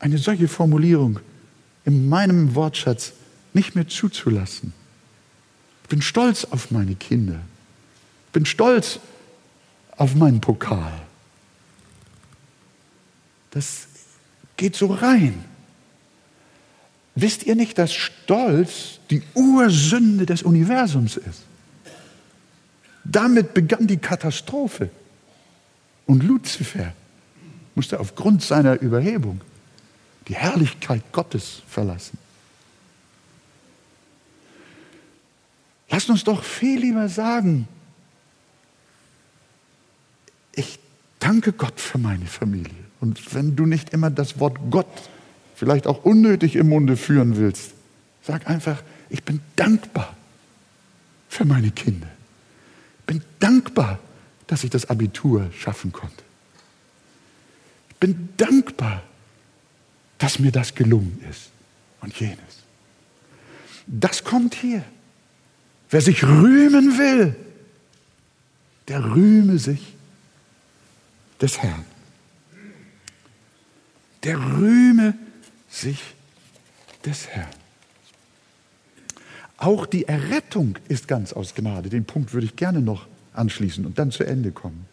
eine 0.00 0.18
solche 0.18 0.48
Formulierung 0.48 1.20
in 1.84 2.08
meinem 2.08 2.56
Wortschatz 2.56 3.12
nicht 3.52 3.76
mehr 3.76 3.86
zuzulassen. 3.86 4.72
Ich 5.84 5.88
bin 5.88 6.02
stolz 6.02 6.44
auf 6.46 6.72
meine 6.72 6.96
Kinder. 6.96 7.40
Ich 8.26 8.32
bin 8.32 8.44
stolz 8.44 8.98
auf 9.96 10.16
meinen 10.16 10.40
Pokal. 10.40 11.00
Das 13.52 13.85
geht 14.56 14.76
so 14.76 14.86
rein. 14.86 15.44
Wisst 17.14 17.44
ihr 17.44 17.56
nicht, 17.56 17.78
dass 17.78 17.94
Stolz 17.94 19.00
die 19.10 19.22
Ursünde 19.34 20.26
des 20.26 20.42
Universums 20.42 21.16
ist? 21.16 21.42
Damit 23.04 23.54
begann 23.54 23.86
die 23.86 23.96
Katastrophe. 23.96 24.90
Und 26.06 26.22
Luzifer 26.22 26.92
musste 27.74 28.00
aufgrund 28.00 28.42
seiner 28.42 28.80
Überhebung 28.80 29.40
die 30.28 30.34
Herrlichkeit 30.34 31.02
Gottes 31.12 31.62
verlassen. 31.68 32.18
Lasst 35.88 36.10
uns 36.10 36.24
doch 36.24 36.42
viel 36.42 36.80
lieber 36.80 37.08
sagen, 37.08 37.68
ich 40.54 40.78
danke 41.18 41.52
Gott 41.52 41.80
für 41.80 41.98
meine 41.98 42.26
Familie. 42.26 42.85
Und 43.00 43.34
wenn 43.34 43.56
du 43.56 43.66
nicht 43.66 43.90
immer 43.90 44.10
das 44.10 44.38
Wort 44.38 44.58
Gott 44.70 44.86
vielleicht 45.54 45.86
auch 45.86 46.04
unnötig 46.04 46.56
im 46.56 46.68
Munde 46.68 46.96
führen 46.96 47.36
willst, 47.36 47.72
sag 48.22 48.48
einfach, 48.48 48.82
ich 49.10 49.22
bin 49.22 49.40
dankbar 49.56 50.16
für 51.28 51.44
meine 51.44 51.70
Kinder. 51.70 52.08
Ich 53.00 53.06
bin 53.06 53.22
dankbar, 53.38 53.98
dass 54.46 54.64
ich 54.64 54.70
das 54.70 54.88
Abitur 54.88 55.50
schaffen 55.56 55.92
konnte. 55.92 56.24
Ich 57.90 57.96
bin 57.96 58.28
dankbar, 58.36 59.02
dass 60.18 60.38
mir 60.38 60.52
das 60.52 60.74
gelungen 60.74 61.22
ist 61.30 61.50
und 62.00 62.18
jenes. 62.18 62.38
Das 63.86 64.24
kommt 64.24 64.54
hier. 64.54 64.84
Wer 65.90 66.00
sich 66.00 66.24
rühmen 66.24 66.98
will, 66.98 67.36
der 68.88 69.04
rühme 69.04 69.58
sich 69.58 69.94
des 71.40 71.58
Herrn 71.58 71.84
der 74.26 74.38
rühme 74.40 75.14
sich 75.68 76.02
des 77.04 77.28
Herrn. 77.28 77.46
Auch 79.56 79.86
die 79.86 80.08
Errettung 80.08 80.76
ist 80.88 81.06
ganz 81.06 81.32
aus 81.32 81.54
Gnade. 81.54 81.88
Den 81.88 82.04
Punkt 82.04 82.32
würde 82.32 82.46
ich 82.46 82.56
gerne 82.56 82.80
noch 82.80 83.06
anschließen 83.34 83.86
und 83.86 84.00
dann 84.00 84.10
zu 84.10 84.24
Ende 84.24 84.50
kommen. 84.50 84.86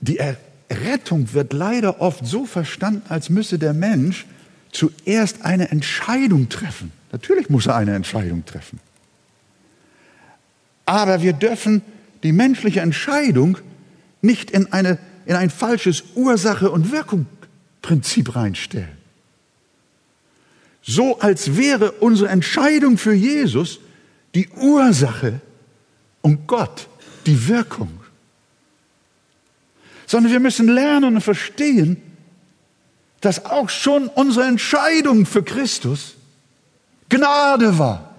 Die 0.00 0.18
Errettung 0.18 1.32
wird 1.32 1.52
leider 1.52 2.00
oft 2.00 2.26
so 2.26 2.44
verstanden, 2.44 3.02
als 3.08 3.30
müsse 3.30 3.58
der 3.60 3.72
Mensch 3.72 4.26
zuerst 4.72 5.44
eine 5.44 5.70
Entscheidung 5.70 6.48
treffen. 6.48 6.90
Natürlich 7.12 7.48
muss 7.48 7.66
er 7.66 7.76
eine 7.76 7.94
Entscheidung 7.94 8.44
treffen. 8.44 8.80
Aber 10.86 11.22
wir 11.22 11.34
dürfen 11.34 11.82
die 12.24 12.32
menschliche 12.32 12.80
Entscheidung 12.80 13.58
nicht 14.22 14.50
in 14.50 14.72
eine 14.72 14.98
in 15.28 15.36
ein 15.36 15.50
falsches 15.50 16.04
Ursache- 16.14 16.70
und 16.70 16.90
Wirkungsprinzip 16.90 18.34
reinstellen. 18.34 18.96
so 20.82 21.18
als 21.18 21.54
wäre 21.54 21.92
unsere 21.92 22.30
Entscheidung 22.30 22.96
für 22.96 23.12
Jesus 23.12 23.78
die 24.34 24.48
Ursache 24.48 25.42
und 26.22 26.46
Gott 26.46 26.88
die 27.26 27.46
Wirkung. 27.46 28.00
Sondern 30.06 30.32
wir 30.32 30.40
müssen 30.40 30.68
lernen 30.68 31.16
und 31.16 31.20
verstehen, 31.20 32.00
dass 33.20 33.44
auch 33.44 33.68
schon 33.68 34.08
unsere 34.08 34.46
Entscheidung 34.46 35.26
für 35.26 35.42
Christus 35.42 36.14
Gnade 37.10 37.78
war. 37.78 38.14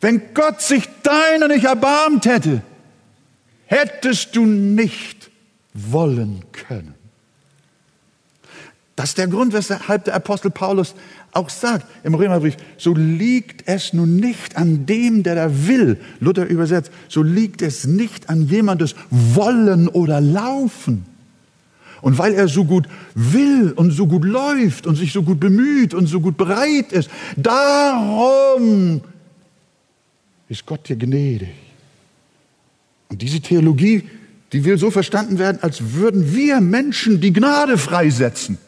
Wenn 0.00 0.32
Gott 0.32 0.62
sich 0.62 0.88
deiner 1.02 1.48
nicht 1.48 1.66
erbarmt 1.66 2.24
hätte, 2.24 2.62
hättest 3.66 4.36
du 4.36 4.44
nicht 4.46 5.30
wollen 5.72 6.42
können. 6.52 6.94
Das 8.96 9.10
ist 9.10 9.18
der 9.18 9.26
Grund, 9.26 9.52
weshalb 9.52 10.04
der 10.04 10.14
Apostel 10.14 10.50
Paulus 10.50 10.94
auch 11.32 11.50
sagt 11.50 11.86
im 12.04 12.14
Römerbrief, 12.14 12.56
so 12.78 12.94
liegt 12.94 13.66
es 13.66 13.92
nun 13.92 14.16
nicht 14.16 14.56
an 14.56 14.86
dem, 14.86 15.24
der 15.24 15.34
da 15.34 15.66
will, 15.66 15.98
Luther 16.20 16.46
übersetzt, 16.46 16.92
so 17.08 17.22
liegt 17.22 17.60
es 17.60 17.86
nicht 17.86 18.30
an 18.30 18.46
jemandes 18.46 18.94
Wollen 19.10 19.88
oder 19.88 20.20
Laufen. 20.20 21.06
Und 22.02 22.18
weil 22.18 22.34
er 22.34 22.46
so 22.46 22.64
gut 22.64 22.86
will 23.14 23.72
und 23.72 23.90
so 23.90 24.06
gut 24.06 24.24
läuft 24.24 24.86
und 24.86 24.94
sich 24.94 25.12
so 25.12 25.22
gut 25.22 25.40
bemüht 25.40 25.92
und 25.92 26.06
so 26.06 26.20
gut 26.20 26.36
bereit 26.36 26.92
ist, 26.92 27.10
darum 27.36 29.00
ist 30.48 30.66
Gott 30.66 30.88
dir 30.88 30.96
gnädig. 30.96 31.63
Und 33.14 33.22
diese 33.22 33.40
Theologie, 33.40 34.10
die 34.52 34.64
will 34.64 34.76
so 34.76 34.90
verstanden 34.90 35.38
werden, 35.38 35.62
als 35.62 35.92
würden 35.94 36.34
wir 36.34 36.60
Menschen 36.60 37.20
die 37.20 37.32
Gnade 37.32 37.78
freisetzen 37.78 38.58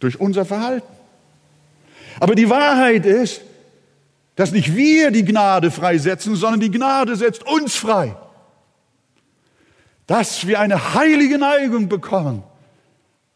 durch 0.00 0.18
unser 0.18 0.44
Verhalten. 0.44 0.92
Aber 2.18 2.34
die 2.34 2.50
Wahrheit 2.50 3.06
ist, 3.06 3.42
dass 4.34 4.50
nicht 4.50 4.74
wir 4.74 5.12
die 5.12 5.24
Gnade 5.24 5.70
freisetzen, 5.70 6.34
sondern 6.34 6.58
die 6.58 6.72
Gnade 6.72 7.14
setzt 7.14 7.46
uns 7.46 7.76
frei. 7.76 8.16
Dass 10.08 10.48
wir 10.48 10.58
eine 10.58 10.94
heilige 10.94 11.38
Neigung 11.38 11.88
bekommen 11.88 12.42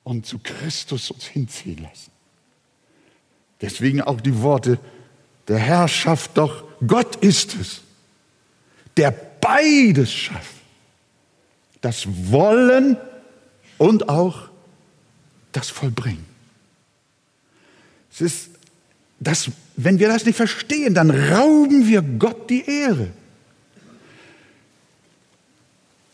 und 0.03 0.27
zu 0.27 0.41
Christus 0.43 1.13
uns 1.13 1.25
hinziehen 1.25 1.85
lassen. 1.85 2.11
Deswegen 3.61 4.03
auch 4.03 4.21
die 4.21 4.43
Worte 4.43 4.81
der 5.47 5.59
Herrschaft, 5.59 6.33
doch 6.35 6.65
Gott 6.85 7.15
ist 7.15 7.55
es, 7.55 7.83
der 8.97 9.30
beides 9.41 10.13
schafft. 10.13 10.55
Das 11.81 12.07
Wollen 12.31 12.97
und 13.79 14.09
auch 14.09 14.49
das 15.53 15.71
Vollbringen. 15.71 16.25
Es 18.13 18.21
ist 18.21 18.51
das, 19.19 19.51
wenn 19.77 19.99
wir 19.99 20.09
das 20.09 20.25
nicht 20.25 20.37
verstehen, 20.37 20.95
dann 20.95 21.11
rauben 21.11 21.87
wir 21.87 22.03
Gott 22.03 22.51
die 22.51 22.65
Ehre. 22.67 23.09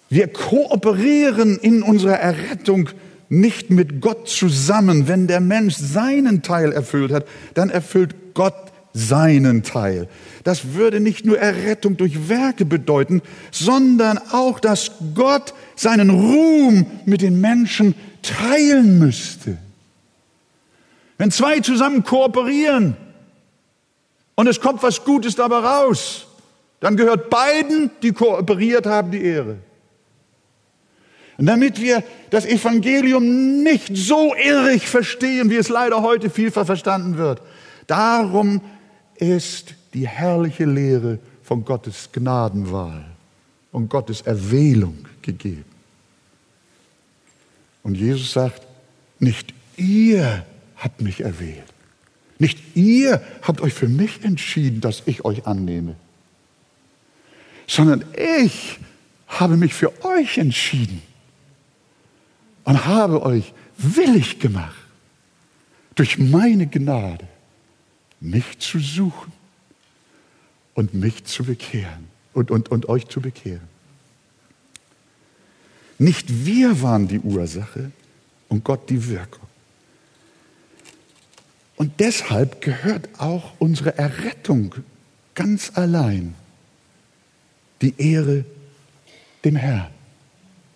Wir 0.09 0.29
kooperieren 0.29 1.59
in 1.59 1.83
unserer 1.83 2.18
Errettung 2.18 2.91
nicht 3.29 3.70
mit 3.70 4.01
Gott 4.01 4.29
zusammen. 4.29 5.09
Wenn 5.09 5.27
der 5.27 5.41
Mensch 5.41 5.74
seinen 5.74 6.43
Teil 6.43 6.72
erfüllt 6.72 7.11
hat, 7.11 7.27
dann 7.55 7.70
erfüllt 7.70 8.14
Gott 8.35 8.55
seinen 8.97 9.63
Teil. 9.63 10.09
Das 10.43 10.73
würde 10.73 11.01
nicht 11.01 11.27
nur 11.27 11.39
Errettung 11.39 11.99
durch 11.99 12.31
Werke 12.31 12.65
bedeuten, 12.65 13.21
sondern 13.51 14.19
auch, 14.33 14.59
dass 14.59 14.93
Gott 15.15 15.53
seinen 15.75 16.09
Ruhm 16.09 16.87
mit 17.05 17.21
den 17.21 17.41
Menschen 17.41 17.95
teilen 18.23 18.99
müsste. 18.99 19.59
Wenn 21.19 21.31
zwei 21.31 21.61
zusammen 21.61 22.05
kooperieren 22.05 22.97
und 24.35 24.47
es 24.47 24.61
kommt 24.61 24.83
was 24.83 25.05
Gutes 25.05 25.35
dabei 25.35 25.59
raus, 25.59 26.27
dann 26.81 26.97
gehört 26.97 27.29
beiden, 27.29 27.91
die 28.03 28.13
kooperiert 28.13 28.87
haben, 28.87 29.11
die 29.11 29.23
Ehre. 29.23 29.59
Und 31.37 31.45
damit 31.45 31.83
wir 31.83 32.03
das 32.31 32.47
Evangelium 32.47 33.63
nicht 33.63 33.95
so 33.95 34.35
irrig 34.35 34.89
verstehen, 34.89 35.51
wie 35.51 35.57
es 35.57 35.69
leider 35.69 36.01
heute 36.03 36.31
vielfach 36.31 36.65
verstanden 36.65 37.19
wird, 37.19 37.43
darum 37.87 38.63
ist 39.21 39.75
die 39.95 40.07
herrliche 40.07 40.64
Lehre 40.64 41.19
von 41.43 41.64
Gottes 41.64 42.11
Gnadenwahl 42.12 43.05
und 43.73 43.89
Gottes 43.89 44.23
Erwählung 44.23 45.07
gegeben. 45.23 45.64
Und 47.83 47.95
Jesus 47.95 48.33
sagt, 48.33 48.67
nicht 49.19 49.55
ihr 49.77 50.45
habt 50.77 51.01
mich 51.01 51.21
erwählt. 51.21 51.64
Nicht 52.39 52.59
ihr 52.77 53.23
habt 53.43 53.61
euch 53.61 53.73
für 53.73 53.89
mich 53.89 54.23
entschieden, 54.25 54.81
dass 54.81 55.03
ich 55.07 55.25
euch 55.25 55.47
annehme, 55.47 55.95
sondern 57.67 58.05
ich 58.17 58.79
habe 59.29 59.57
mich 59.57 59.73
für 59.73 59.93
euch 60.05 60.39
entschieden 60.39 61.03
und 62.64 62.85
habe 62.85 63.23
euch 63.23 63.53
willig 63.79 64.39
gemacht, 64.39 64.77
durch 65.95 66.19
meine 66.19 66.67
Gnade 66.67 67.27
mich 68.21 68.59
zu 68.59 68.79
suchen 68.79 69.33
und 70.75 70.95
mich 70.95 71.25
zu 71.25 71.45
bekehren 71.45 72.09
und, 72.33 72.51
und, 72.51 72.71
und 72.71 72.89
euch 72.89 73.07
zu 73.09 73.21
bekehren. 73.21 73.69
Nicht 75.99 76.45
wir 76.45 76.83
waren 76.83 77.09
die 77.09 77.21
Ursache 77.21 77.91
und 78.49 78.64
Gott 78.64 78.91
die 78.91 79.09
Wirkung. 79.09 79.47
Und 81.77 82.01
deshalb 82.01 82.61
gehört 82.61 83.09
auch 83.19 83.53
unsere 83.59 83.97
Errettung 83.99 84.75
ganz 85.35 85.73
allein 85.75 86.35
die 87.83 87.95
Ehre 87.99 88.45
dem 89.45 89.57
Herrn. 89.57 89.91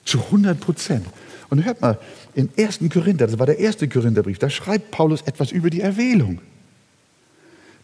Zu 0.04 0.18
100 0.24 0.60
Prozent. 0.60 1.06
Und 1.48 1.64
hört 1.64 1.80
mal, 1.80 1.98
im 2.34 2.48
ersten 2.56 2.88
Korinther, 2.88 3.26
das 3.26 3.38
war 3.38 3.46
der 3.46 3.58
erste 3.58 3.88
Korintherbrief, 3.88 4.38
da 4.38 4.48
schreibt 4.48 4.90
Paulus 4.90 5.22
etwas 5.22 5.50
über 5.50 5.68
die 5.68 5.80
Erwählung. 5.80 6.40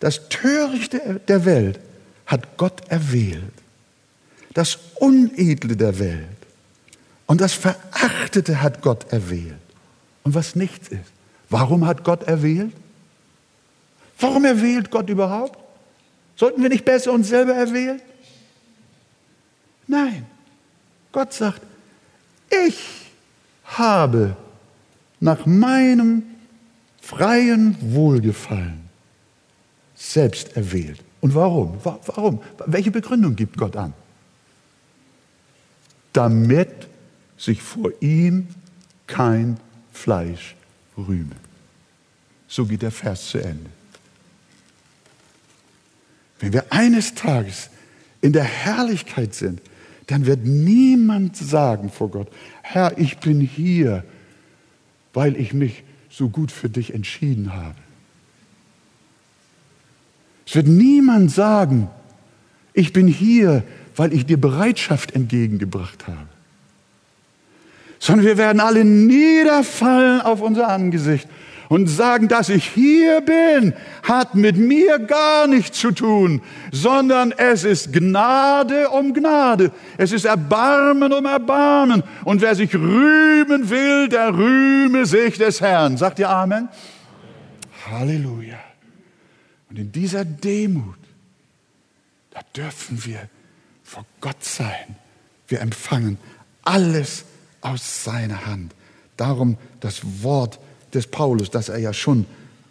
Das 0.01 0.29
Törichte 0.29 1.21
der 1.27 1.45
Welt 1.45 1.81
hat 2.27 2.57
Gott 2.57 2.83
erwählt. 2.89 3.43
Das 4.53 4.79
Unedle 4.97 5.77
der 5.77 5.99
Welt 5.99 6.37
und 7.27 7.41
das 7.41 7.53
Verachtete 7.53 8.63
hat 8.63 8.83
Gott 8.83 9.13
erwählt. 9.13 9.55
Und 10.23 10.35
was 10.35 10.57
nichts 10.57 10.89
ist. 10.89 11.13
Warum 11.49 11.87
hat 11.87 12.05
Gott 12.05 12.25
erwählt? 12.25 12.73
Warum 14.19 14.45
erwählt 14.45 14.91
Gott 14.91 15.09
überhaupt? 15.09 15.59
Sollten 16.37 16.63
wir 16.63 16.69
nicht 16.69 16.85
besser 16.85 17.13
uns 17.13 17.29
selber 17.29 17.55
erwählen? 17.55 18.01
Nein. 19.87 20.27
Gott 21.13 21.33
sagt, 21.33 21.63
ich 22.67 22.79
habe 23.65 24.37
nach 25.21 25.47
meinem 25.47 26.23
freien 27.01 27.77
Wohlgefallen 27.81 28.86
selbst 29.97 30.57
erwählt. 30.57 31.03
Und 31.21 31.35
warum? 31.35 31.79
Warum? 31.83 32.41
Welche 32.67 32.91
Begründung 32.91 33.35
gibt 33.35 33.57
Gott 33.57 33.75
an? 33.77 33.93
Damit 36.13 36.89
sich 37.37 37.61
vor 37.61 37.91
ihm 38.01 38.49
kein 39.07 39.59
Fleisch 39.93 40.55
rühme. 40.97 41.35
So 42.47 42.67
geht 42.67 42.83
der 42.83 42.91
Vers 42.91 43.31
zu 43.31 43.39
Ende. 43.39 43.71
Wenn 46.39 46.53
wir 46.53 46.73
eines 46.73 47.15
Tages 47.15 47.71
in 48.21 48.33
der 48.33 48.45
Herrlichkeit 48.45 49.35
sind, 49.35 49.61
dann 50.07 50.27
wird 50.27 50.45
niemand 50.45 51.37
sagen 51.37 51.91
vor 51.91 52.11
Gott, 52.11 52.29
Herr, 52.63 52.97
ich 52.99 53.19
bin 53.19 53.41
hier, 53.41 54.05
weil 55.13 55.37
ich 55.37 55.53
mich 55.53 55.83
so 56.11 56.29
gut 56.29 56.53
für 56.53 56.69
dich 56.69 56.95
entschieden 56.95 57.55
habe. 57.55 57.77
Es 60.47 60.55
wird 60.55 60.69
niemand 60.69 61.31
sagen, 61.31 61.91
ich 62.73 62.93
bin 62.93 63.09
hier, 63.09 63.65
weil 63.97 64.13
ich 64.13 64.27
dir 64.27 64.41
Bereitschaft 64.41 65.15
entgegengebracht 65.15 66.07
habe. 66.07 66.29
Sondern 67.99 68.27
wir 68.27 68.37
werden 68.37 68.61
alle 68.61 68.85
niederfallen 68.85 70.21
auf 70.21 70.41
unser 70.43 70.69
Angesicht 70.69 71.27
und 71.69 71.89
sagen, 71.89 72.29
dass 72.29 72.49
ich 72.49 72.69
hier 72.69 73.23
bin, 73.23 73.73
hat 74.03 74.35
mit 74.35 74.57
mir 74.57 74.99
gar 75.01 75.47
nichts 75.49 75.81
zu 75.81 75.91
tun, 75.91 76.43
sondern 76.71 77.33
es 77.33 77.65
ist 77.65 77.93
Gnade 77.93 78.91
um 78.91 79.15
Gnade. 79.15 79.73
Es 79.97 80.13
ist 80.13 80.27
Erbarmen 80.27 81.13
um 81.13 81.25
Erbarmen. 81.25 82.05
Und 82.25 82.41
wer 82.41 82.55
sich 82.55 82.75
rühmen 82.75 83.69
will, 83.71 84.09
der 84.09 84.37
rühme 84.37 85.07
sich 85.07 85.39
des 85.39 85.61
Herrn. 85.61 85.97
Sagt 85.97 86.19
ihr 86.19 86.29
Amen? 86.29 86.69
Halleluja. 87.91 88.66
Und 89.77 89.83
in 89.83 89.93
dieser 89.93 90.25
Demut, 90.25 90.97
da 92.31 92.41
dürfen 92.57 93.05
wir 93.05 93.29
vor 93.85 94.07
Gott 94.23 94.43
sein. 94.43 94.97
Wir 95.49 95.61
empfangen 95.61 96.17
alles 96.63 97.27
aus 97.61 98.03
seiner 98.03 98.47
Hand. 98.47 98.73
Darum 99.19 99.59
das 99.81 100.23
Wort 100.23 100.59
des 100.95 101.07
Paulus, 101.07 101.51
das 101.51 101.69
er 101.69 101.77
ja 101.77 101.93
schon 101.93 102.25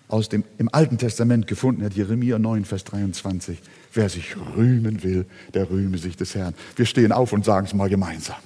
aus 0.07 0.29
dem, 0.29 0.43
im 0.57 0.67
Alten 0.73 0.97
Testament 0.97 1.45
gefunden 1.45 1.83
hat, 1.83 1.93
Jeremia 1.93 2.39
9, 2.39 2.65
Vers 2.65 2.85
23. 2.85 3.59
Wer 3.93 4.09
sich 4.09 4.35
rühmen 4.55 5.03
will, 5.03 5.27
der 5.53 5.69
rühme 5.69 5.99
sich 5.99 6.17
des 6.17 6.33
Herrn. 6.33 6.55
Wir 6.75 6.87
stehen 6.87 7.11
auf 7.11 7.33
und 7.33 7.45
sagen 7.45 7.67
es 7.67 7.75
mal 7.75 7.87
gemeinsam. 7.87 8.37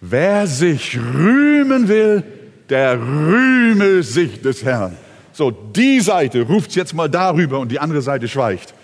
Wer 0.00 0.46
sich 0.46 0.96
rühmen 0.96 1.88
will, 1.88 2.22
der 2.70 2.98
rühme 2.98 4.02
sich 4.02 4.40
des 4.40 4.64
Herrn. 4.64 4.96
So, 5.32 5.50
die 5.50 6.00
Seite 6.00 6.42
ruft 6.42 6.74
jetzt 6.74 6.94
mal 6.94 7.08
darüber 7.08 7.58
und 7.58 7.70
die 7.70 7.78
andere 7.78 8.02
Seite 8.02 8.28
schweigt. 8.28 8.74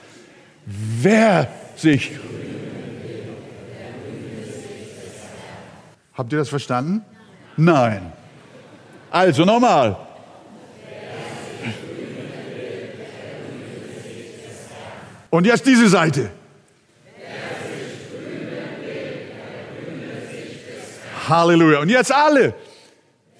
Wer 0.66 1.48
sich 1.76 2.12
Habt 6.16 6.32
ihr 6.32 6.38
das 6.38 6.48
verstanden? 6.48 7.04
Nein. 7.58 8.10
Also 9.10 9.44
nochmal. 9.44 9.96
Und 15.28 15.44
jetzt 15.46 15.66
diese 15.66 15.88
Seite. 15.88 16.30
Halleluja. 21.28 21.80
Und 21.80 21.90
jetzt 21.90 22.12
alle. 22.12 22.54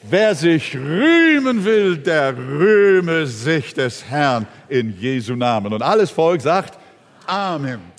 Wer 0.09 0.35
sich 0.35 0.77
rühmen 0.77 1.65
will, 1.65 1.97
der 1.97 2.37
rühme 2.37 3.27
sich 3.27 3.75
des 3.75 4.05
Herrn 4.05 4.47
in 4.69 4.97
Jesu 4.99 5.35
Namen. 5.35 5.73
Und 5.73 5.83
alles 5.83 6.11
Volk 6.11 6.41
sagt 6.41 6.79
Amen. 7.27 7.96